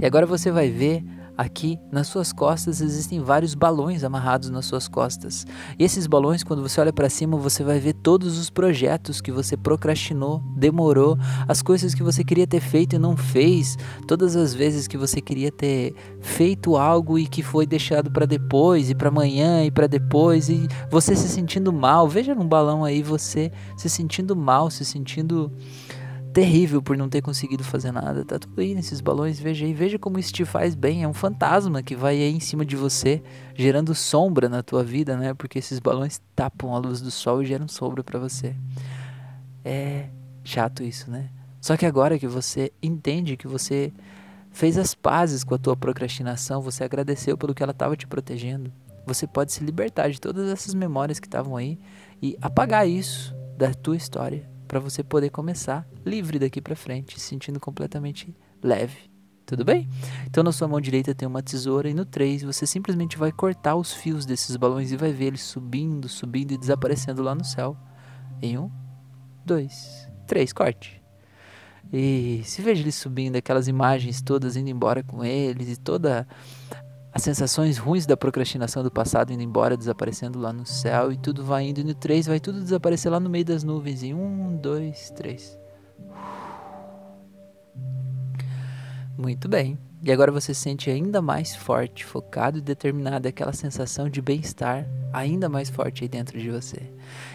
E 0.00 0.04
agora 0.04 0.26
você 0.26 0.50
vai 0.50 0.68
ver 0.68 1.04
Aqui 1.36 1.78
nas 1.90 2.06
suas 2.06 2.32
costas 2.32 2.80
existem 2.80 3.20
vários 3.20 3.54
balões 3.54 4.04
amarrados 4.04 4.50
nas 4.50 4.66
suas 4.66 4.86
costas. 4.86 5.44
E 5.76 5.82
esses 5.82 6.06
balões, 6.06 6.44
quando 6.44 6.62
você 6.62 6.80
olha 6.80 6.92
para 6.92 7.10
cima, 7.10 7.36
você 7.36 7.64
vai 7.64 7.80
ver 7.80 7.94
todos 7.94 8.38
os 8.38 8.50
projetos 8.50 9.20
que 9.20 9.32
você 9.32 9.56
procrastinou, 9.56 10.40
demorou, 10.56 11.18
as 11.48 11.60
coisas 11.60 11.92
que 11.92 12.04
você 12.04 12.22
queria 12.22 12.46
ter 12.46 12.60
feito 12.60 12.94
e 12.94 12.98
não 12.98 13.16
fez, 13.16 13.76
todas 14.06 14.36
as 14.36 14.54
vezes 14.54 14.86
que 14.86 14.96
você 14.96 15.20
queria 15.20 15.50
ter 15.50 15.92
feito 16.20 16.76
algo 16.76 17.18
e 17.18 17.26
que 17.26 17.42
foi 17.42 17.66
deixado 17.66 18.12
para 18.12 18.26
depois 18.26 18.88
e 18.88 18.94
para 18.94 19.08
amanhã 19.08 19.64
e 19.64 19.72
para 19.72 19.88
depois 19.88 20.48
e 20.48 20.68
você 20.88 21.16
se 21.16 21.28
sentindo 21.28 21.72
mal. 21.72 22.08
Veja 22.08 22.32
num 22.32 22.46
balão 22.46 22.84
aí 22.84 23.02
você 23.02 23.50
se 23.76 23.90
sentindo 23.90 24.36
mal, 24.36 24.70
se 24.70 24.84
sentindo 24.84 25.50
terrível 26.34 26.82
por 26.82 26.96
não 26.96 27.08
ter 27.08 27.22
conseguido 27.22 27.62
fazer 27.62 27.92
nada. 27.92 28.24
Tá 28.24 28.40
tudo 28.40 28.60
aí 28.60 28.74
nesses 28.74 29.00
balões, 29.00 29.38
veja 29.38 29.64
aí, 29.64 29.72
veja 29.72 30.00
como 30.00 30.18
isso 30.18 30.32
te 30.32 30.44
faz 30.44 30.74
bem. 30.74 31.04
É 31.04 31.08
um 31.08 31.14
fantasma 31.14 31.80
que 31.80 31.94
vai 31.94 32.16
aí 32.16 32.34
em 32.34 32.40
cima 32.40 32.64
de 32.66 32.74
você, 32.74 33.22
gerando 33.54 33.94
sombra 33.94 34.48
na 34.48 34.60
tua 34.60 34.82
vida, 34.82 35.16
né? 35.16 35.32
Porque 35.32 35.60
esses 35.60 35.78
balões 35.78 36.20
tapam 36.34 36.74
a 36.74 36.78
luz 36.78 37.00
do 37.00 37.10
sol 37.10 37.40
e 37.40 37.46
geram 37.46 37.68
sombra 37.68 38.02
para 38.02 38.18
você. 38.18 38.54
É 39.64 40.08
chato 40.42 40.82
isso, 40.82 41.08
né? 41.08 41.30
Só 41.60 41.76
que 41.76 41.86
agora 41.86 42.18
que 42.18 42.26
você 42.26 42.72
entende 42.82 43.36
que 43.36 43.46
você 43.46 43.92
fez 44.50 44.76
as 44.76 44.92
pazes 44.92 45.44
com 45.44 45.54
a 45.54 45.58
tua 45.58 45.76
procrastinação, 45.76 46.60
você 46.60 46.82
agradeceu 46.82 47.38
pelo 47.38 47.54
que 47.54 47.62
ela 47.62 47.72
estava 47.72 47.96
te 47.96 48.08
protegendo. 48.08 48.72
Você 49.06 49.24
pode 49.24 49.52
se 49.52 49.62
libertar 49.62 50.10
de 50.10 50.20
todas 50.20 50.48
essas 50.48 50.74
memórias 50.74 51.20
que 51.20 51.28
estavam 51.28 51.56
aí 51.56 51.78
e 52.20 52.36
apagar 52.42 52.88
isso 52.88 53.32
da 53.56 53.72
tua 53.72 53.96
história 53.96 54.52
para 54.74 54.80
você 54.80 55.04
poder 55.04 55.30
começar 55.30 55.86
livre 56.04 56.36
daqui 56.36 56.60
para 56.60 56.74
frente, 56.74 57.20
se 57.20 57.28
sentindo 57.28 57.60
completamente 57.60 58.36
leve. 58.60 59.08
Tudo 59.46 59.64
bem? 59.64 59.88
Então 60.26 60.42
na 60.42 60.50
sua 60.50 60.66
mão 60.66 60.80
direita 60.80 61.14
tem 61.14 61.28
uma 61.28 61.40
tesoura 61.40 61.88
e 61.88 61.94
no 61.94 62.04
3 62.04 62.42
você 62.42 62.66
simplesmente 62.66 63.16
vai 63.16 63.30
cortar 63.30 63.76
os 63.76 63.92
fios 63.92 64.26
desses 64.26 64.56
balões 64.56 64.90
e 64.90 64.96
vai 64.96 65.12
ver 65.12 65.26
eles 65.26 65.42
subindo, 65.42 66.08
subindo 66.08 66.50
e 66.50 66.58
desaparecendo 66.58 67.22
lá 67.22 67.36
no 67.36 67.44
céu. 67.44 67.76
Em 68.42 68.58
um, 68.58 68.68
dois, 69.46 70.08
três, 70.26 70.52
corte. 70.52 71.00
E 71.92 72.42
se 72.44 72.60
veja 72.60 72.82
eles 72.82 72.96
subindo, 72.96 73.36
aquelas 73.36 73.68
imagens 73.68 74.20
todas 74.22 74.56
indo 74.56 74.70
embora 74.70 75.04
com 75.04 75.24
eles 75.24 75.68
e 75.68 75.76
toda 75.76 76.26
as 77.14 77.22
sensações 77.22 77.78
ruins 77.78 78.06
da 78.06 78.16
procrastinação 78.16 78.82
do 78.82 78.90
passado 78.90 79.32
indo 79.32 79.42
embora, 79.42 79.76
desaparecendo 79.76 80.40
lá 80.40 80.52
no 80.52 80.66
céu, 80.66 81.12
e 81.12 81.16
tudo 81.16 81.44
vai 81.44 81.68
indo, 81.68 81.80
e 81.80 81.84
no 81.84 81.94
3 81.94 82.26
vai 82.26 82.40
tudo 82.40 82.60
desaparecer 82.60 83.10
lá 83.10 83.20
no 83.20 83.30
meio 83.30 83.44
das 83.44 83.62
nuvens. 83.62 84.02
Em 84.02 84.12
1, 84.12 84.56
2, 84.56 85.10
3. 85.10 85.58
Muito 89.16 89.48
bem. 89.48 89.78
E 90.04 90.12
agora 90.12 90.30
você 90.30 90.52
se 90.52 90.60
sente 90.60 90.90
ainda 90.90 91.22
mais 91.22 91.56
forte, 91.56 92.04
focado 92.04 92.58
e 92.58 92.60
determinado, 92.60 93.26
aquela 93.26 93.54
sensação 93.54 94.06
de 94.10 94.20
bem-estar 94.20 94.86
ainda 95.14 95.48
mais 95.48 95.70
forte 95.70 96.02
aí 96.02 96.08
dentro 96.08 96.38
de 96.38 96.50
você. 96.50 96.82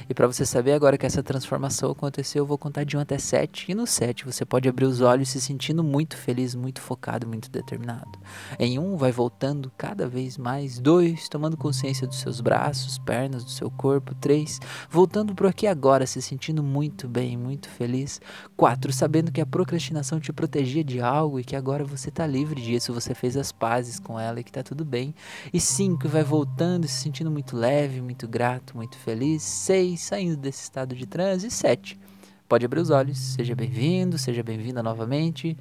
E 0.09 0.13
para 0.13 0.27
você 0.27 0.45
saber 0.45 0.73
agora 0.73 0.97
que 0.97 1.05
essa 1.05 1.23
transformação 1.23 1.91
aconteceu, 1.91 2.41
eu 2.41 2.45
vou 2.45 2.57
contar 2.57 2.83
de 2.83 2.97
1 2.97 2.99
até 2.99 3.17
7. 3.17 3.71
E 3.71 3.75
no 3.75 3.87
7 3.87 4.25
você 4.25 4.43
pode 4.43 4.67
abrir 4.67 4.85
os 4.85 4.99
olhos 4.99 5.29
se 5.29 5.39
sentindo 5.39 5.83
muito 5.83 6.17
feliz, 6.17 6.53
muito 6.55 6.81
focado, 6.81 7.25
muito 7.25 7.49
determinado. 7.49 8.19
Em 8.59 8.77
1 8.77 8.97
vai 8.97 9.11
voltando 9.11 9.71
cada 9.77 10.07
vez 10.07 10.37
mais. 10.37 10.79
2 10.79 11.29
tomando 11.29 11.55
consciência 11.55 12.05
dos 12.05 12.19
seus 12.19 12.41
braços, 12.41 12.97
pernas, 12.97 13.45
do 13.45 13.51
seu 13.51 13.71
corpo. 13.71 14.13
3 14.15 14.59
voltando 14.89 15.33
para 15.33 15.49
aqui 15.49 15.65
agora, 15.65 16.05
se 16.05 16.21
sentindo 16.21 16.61
muito 16.61 17.07
bem, 17.07 17.37
muito 17.37 17.69
feliz. 17.69 18.19
4 18.57 18.91
sabendo 18.91 19.31
que 19.31 19.39
a 19.39 19.45
procrastinação 19.45 20.19
te 20.19 20.33
protegia 20.33 20.83
de 20.83 20.99
algo 20.99 21.39
e 21.39 21.43
que 21.43 21.55
agora 21.55 21.85
você 21.85 22.09
está 22.09 22.27
livre 22.27 22.58
disso, 22.59 22.93
você 22.93 23.15
fez 23.15 23.35
as 23.35 23.51
pazes 23.51 23.99
com 23.99 24.19
ela 24.19 24.39
e 24.39 24.43
que 24.43 24.49
está 24.49 24.63
tudo 24.63 24.85
bem. 24.85 25.13
E 25.51 25.59
5 25.59 26.07
vai 26.07 26.23
voltando, 26.23 26.87
se 26.87 27.01
sentindo 27.01 27.31
muito 27.31 27.55
leve 27.55 27.69
leve, 27.89 28.01
muito 28.01 28.27
grato, 28.27 28.75
muito 28.75 28.97
feliz. 28.97 29.43
Seis, 29.43 30.01
saindo 30.01 30.37
desse 30.37 30.63
estado 30.63 30.95
de 30.95 31.05
transe. 31.05 31.47
E 31.47 31.51
sete, 31.51 31.99
pode 32.49 32.65
abrir 32.65 32.81
os 32.81 32.89
olhos. 32.89 33.17
Seja 33.19 33.55
bem-vindo, 33.55 34.17
seja 34.17 34.41
bem-vinda 34.41 34.81
novamente. 34.81 35.55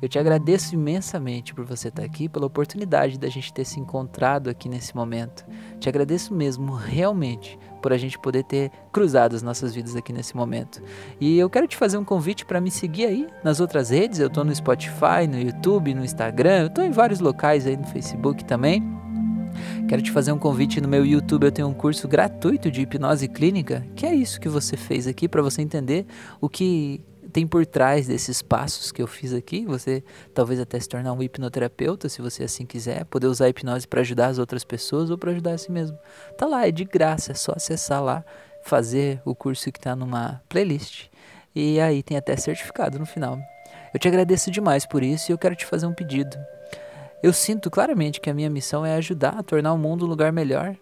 Eu 0.00 0.08
te 0.08 0.20
agradeço 0.20 0.74
imensamente 0.74 1.52
por 1.52 1.64
você 1.64 1.88
estar 1.88 2.04
aqui, 2.04 2.28
pela 2.28 2.46
oportunidade 2.46 3.18
da 3.18 3.28
gente 3.28 3.52
ter 3.52 3.64
se 3.64 3.80
encontrado 3.80 4.48
aqui 4.48 4.68
nesse 4.68 4.94
momento. 4.94 5.44
Te 5.80 5.88
agradeço 5.88 6.32
mesmo, 6.32 6.72
realmente, 6.72 7.58
por 7.82 7.92
a 7.92 7.98
gente 7.98 8.16
poder 8.16 8.44
ter 8.44 8.70
cruzado 8.92 9.34
as 9.34 9.42
nossas 9.42 9.74
vidas 9.74 9.96
aqui 9.96 10.12
nesse 10.12 10.36
momento. 10.36 10.80
E 11.20 11.36
eu 11.36 11.50
quero 11.50 11.66
te 11.66 11.76
fazer 11.76 11.98
um 11.98 12.04
convite 12.04 12.46
para 12.46 12.60
me 12.60 12.70
seguir 12.70 13.06
aí 13.06 13.26
nas 13.42 13.58
outras 13.58 13.90
redes. 13.90 14.20
Eu 14.20 14.28
estou 14.28 14.44
no 14.44 14.54
Spotify, 14.54 15.26
no 15.28 15.38
YouTube, 15.38 15.92
no 15.92 16.04
Instagram, 16.04 16.60
eu 16.60 16.66
estou 16.68 16.84
em 16.84 16.92
vários 16.92 17.18
locais 17.18 17.66
aí 17.66 17.76
no 17.76 17.86
Facebook 17.88 18.44
também. 18.44 18.80
Quero 19.88 20.02
te 20.02 20.10
fazer 20.10 20.32
um 20.32 20.38
convite 20.38 20.80
no 20.80 20.88
meu 20.88 21.04
YouTube. 21.04 21.44
Eu 21.44 21.52
tenho 21.52 21.68
um 21.68 21.74
curso 21.74 22.06
gratuito 22.06 22.70
de 22.70 22.82
hipnose 22.82 23.28
clínica, 23.28 23.84
que 23.96 24.04
é 24.06 24.14
isso 24.14 24.40
que 24.40 24.48
você 24.48 24.76
fez 24.76 25.06
aqui 25.06 25.28
para 25.28 25.42
você 25.42 25.62
entender 25.62 26.06
o 26.40 26.48
que 26.48 27.00
tem 27.32 27.46
por 27.46 27.64
trás 27.66 28.06
desses 28.06 28.42
passos 28.42 28.90
que 28.90 29.02
eu 29.02 29.06
fiz 29.06 29.32
aqui. 29.32 29.64
Você 29.66 30.02
talvez 30.34 30.60
até 30.60 30.78
se 30.78 30.88
tornar 30.88 31.12
um 31.12 31.22
hipnoterapeuta, 31.22 32.08
se 32.08 32.20
você 32.20 32.44
assim 32.44 32.66
quiser, 32.66 33.04
poder 33.04 33.26
usar 33.26 33.46
a 33.46 33.48
hipnose 33.48 33.86
para 33.86 34.00
ajudar 34.00 34.28
as 34.28 34.38
outras 34.38 34.64
pessoas 34.64 35.10
ou 35.10 35.18
para 35.18 35.30
ajudar 35.30 35.52
a 35.52 35.58
si 35.58 35.70
mesmo. 35.70 35.98
Tá 36.36 36.46
lá, 36.46 36.66
é 36.66 36.70
de 36.70 36.84
graça, 36.84 37.32
é 37.32 37.34
só 37.34 37.52
acessar 37.54 38.02
lá, 38.02 38.24
fazer 38.64 39.20
o 39.24 39.34
curso 39.34 39.70
que 39.70 39.78
está 39.78 39.94
numa 39.94 40.42
playlist. 40.48 41.06
E 41.54 41.80
aí 41.80 42.02
tem 42.02 42.16
até 42.16 42.36
certificado 42.36 42.98
no 42.98 43.06
final. 43.06 43.38
Eu 43.92 43.98
te 43.98 44.08
agradeço 44.08 44.50
demais 44.50 44.86
por 44.86 45.02
isso 45.02 45.30
e 45.30 45.32
eu 45.32 45.38
quero 45.38 45.56
te 45.56 45.64
fazer 45.64 45.86
um 45.86 45.94
pedido. 45.94 46.36
Eu 47.20 47.32
sinto 47.32 47.68
claramente 47.68 48.20
que 48.20 48.30
a 48.30 48.34
minha 48.34 48.48
missão 48.48 48.86
é 48.86 48.94
ajudar 48.94 49.38
a 49.38 49.42
tornar 49.42 49.72
o 49.72 49.78
mundo 49.78 50.04
um 50.04 50.08
lugar 50.08 50.32
melhor. 50.32 50.76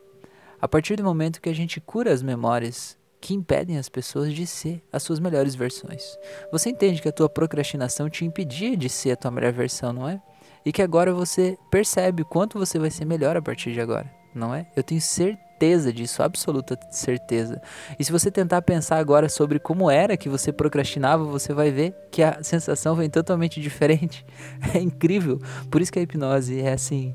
A 0.60 0.68
partir 0.68 0.96
do 0.96 1.04
momento 1.04 1.40
que 1.40 1.48
a 1.48 1.54
gente 1.54 1.80
cura 1.80 2.12
as 2.12 2.22
memórias 2.22 2.98
que 3.20 3.32
impedem 3.32 3.78
as 3.78 3.88
pessoas 3.88 4.34
de 4.34 4.46
ser 4.46 4.82
as 4.92 5.02
suas 5.02 5.18
melhores 5.18 5.54
versões. 5.54 6.18
Você 6.52 6.68
entende 6.68 7.00
que 7.00 7.08
a 7.08 7.12
tua 7.12 7.28
procrastinação 7.28 8.10
te 8.10 8.24
impedia 8.24 8.76
de 8.76 8.88
ser 8.88 9.12
a 9.12 9.16
tua 9.16 9.30
melhor 9.30 9.52
versão, 9.52 9.94
não 9.94 10.08
é? 10.08 10.20
E 10.64 10.72
que 10.72 10.82
agora 10.82 11.14
você 11.14 11.56
percebe 11.70 12.22
o 12.22 12.26
quanto 12.26 12.58
você 12.58 12.78
vai 12.78 12.90
ser 12.90 13.06
melhor 13.06 13.36
a 13.36 13.42
partir 13.42 13.72
de 13.72 13.80
agora, 13.80 14.12
não 14.36 14.54
é? 14.54 14.66
Eu 14.76 14.82
tenho 14.82 15.00
certeza 15.00 15.92
disso, 15.92 16.22
absoluta 16.22 16.78
certeza. 16.90 17.60
E 17.98 18.04
se 18.04 18.12
você 18.12 18.30
tentar 18.30 18.62
pensar 18.62 18.98
agora 18.98 19.28
sobre 19.28 19.58
como 19.58 19.90
era 19.90 20.16
que 20.16 20.28
você 20.28 20.52
procrastinava, 20.52 21.24
você 21.24 21.54
vai 21.54 21.70
ver 21.70 21.94
que 22.10 22.22
a 22.22 22.42
sensação 22.42 22.94
vem 22.94 23.08
totalmente 23.08 23.60
diferente. 23.62 24.24
É 24.74 24.78
incrível. 24.78 25.40
Por 25.70 25.80
isso 25.80 25.92
que 25.92 25.98
a 25.98 26.02
hipnose 26.02 26.60
é 26.60 26.72
assim 26.72 27.14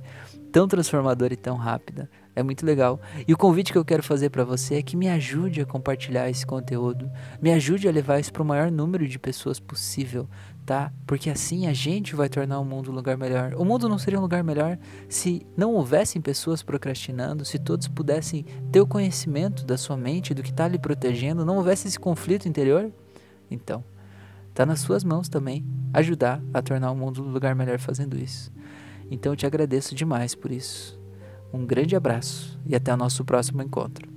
tão 0.51 0.67
transformadora 0.67 1.33
e 1.33 1.37
tão 1.37 1.55
rápida. 1.55 2.09
É 2.35 2.43
muito 2.43 2.65
legal. 2.65 2.99
E 3.27 3.33
o 3.33 3.37
convite 3.37 3.71
que 3.71 3.77
eu 3.77 3.85
quero 3.85 4.03
fazer 4.03 4.29
para 4.29 4.43
você 4.43 4.75
é 4.75 4.81
que 4.81 4.95
me 4.95 5.09
ajude 5.09 5.61
a 5.61 5.65
compartilhar 5.65 6.29
esse 6.29 6.45
conteúdo, 6.45 7.09
me 7.41 7.51
ajude 7.51 7.87
a 7.87 7.91
levar 7.91 8.19
isso 8.19 8.31
para 8.31 8.41
o 8.41 8.45
maior 8.45 8.71
número 8.71 9.07
de 9.07 9.19
pessoas 9.19 9.59
possível, 9.59 10.29
tá? 10.65 10.91
Porque 11.05 11.29
assim 11.29 11.67
a 11.67 11.73
gente 11.73 12.15
vai 12.15 12.29
tornar 12.29 12.59
o 12.59 12.65
mundo 12.65 12.91
um 12.91 12.95
lugar 12.95 13.17
melhor. 13.17 13.53
O 13.55 13.65
mundo 13.65 13.89
não 13.89 13.97
seria 13.97 14.19
um 14.19 14.21
lugar 14.21 14.43
melhor 14.43 14.77
se 15.09 15.45
não 15.55 15.73
houvessem 15.73 16.21
pessoas 16.21 16.63
procrastinando, 16.63 17.45
se 17.45 17.59
todos 17.59 17.87
pudessem 17.87 18.45
ter 18.71 18.79
o 18.79 18.87
conhecimento 18.87 19.65
da 19.65 19.77
sua 19.77 19.97
mente, 19.97 20.33
do 20.33 20.43
que 20.43 20.51
está 20.51 20.67
lhe 20.67 20.79
protegendo, 20.79 21.45
não 21.45 21.57
houvesse 21.57 21.87
esse 21.87 21.99
conflito 21.99 22.47
interior. 22.47 22.91
Então, 23.49 23.83
tá 24.53 24.65
nas 24.65 24.79
suas 24.79 25.03
mãos 25.03 25.27
também 25.27 25.65
ajudar 25.93 26.41
a 26.53 26.61
tornar 26.61 26.91
o 26.91 26.95
mundo 26.95 27.23
um 27.23 27.31
lugar 27.31 27.55
melhor 27.55 27.79
fazendo 27.79 28.17
isso. 28.17 28.51
Então 29.09 29.33
eu 29.33 29.35
te 29.35 29.45
agradeço 29.45 29.93
demais 29.93 30.35
por 30.35 30.51
isso. 30.51 30.99
Um 31.53 31.65
grande 31.65 31.95
abraço 31.95 32.57
e 32.65 32.75
até 32.75 32.93
o 32.93 32.97
nosso 32.97 33.25
próximo 33.25 33.61
encontro. 33.61 34.10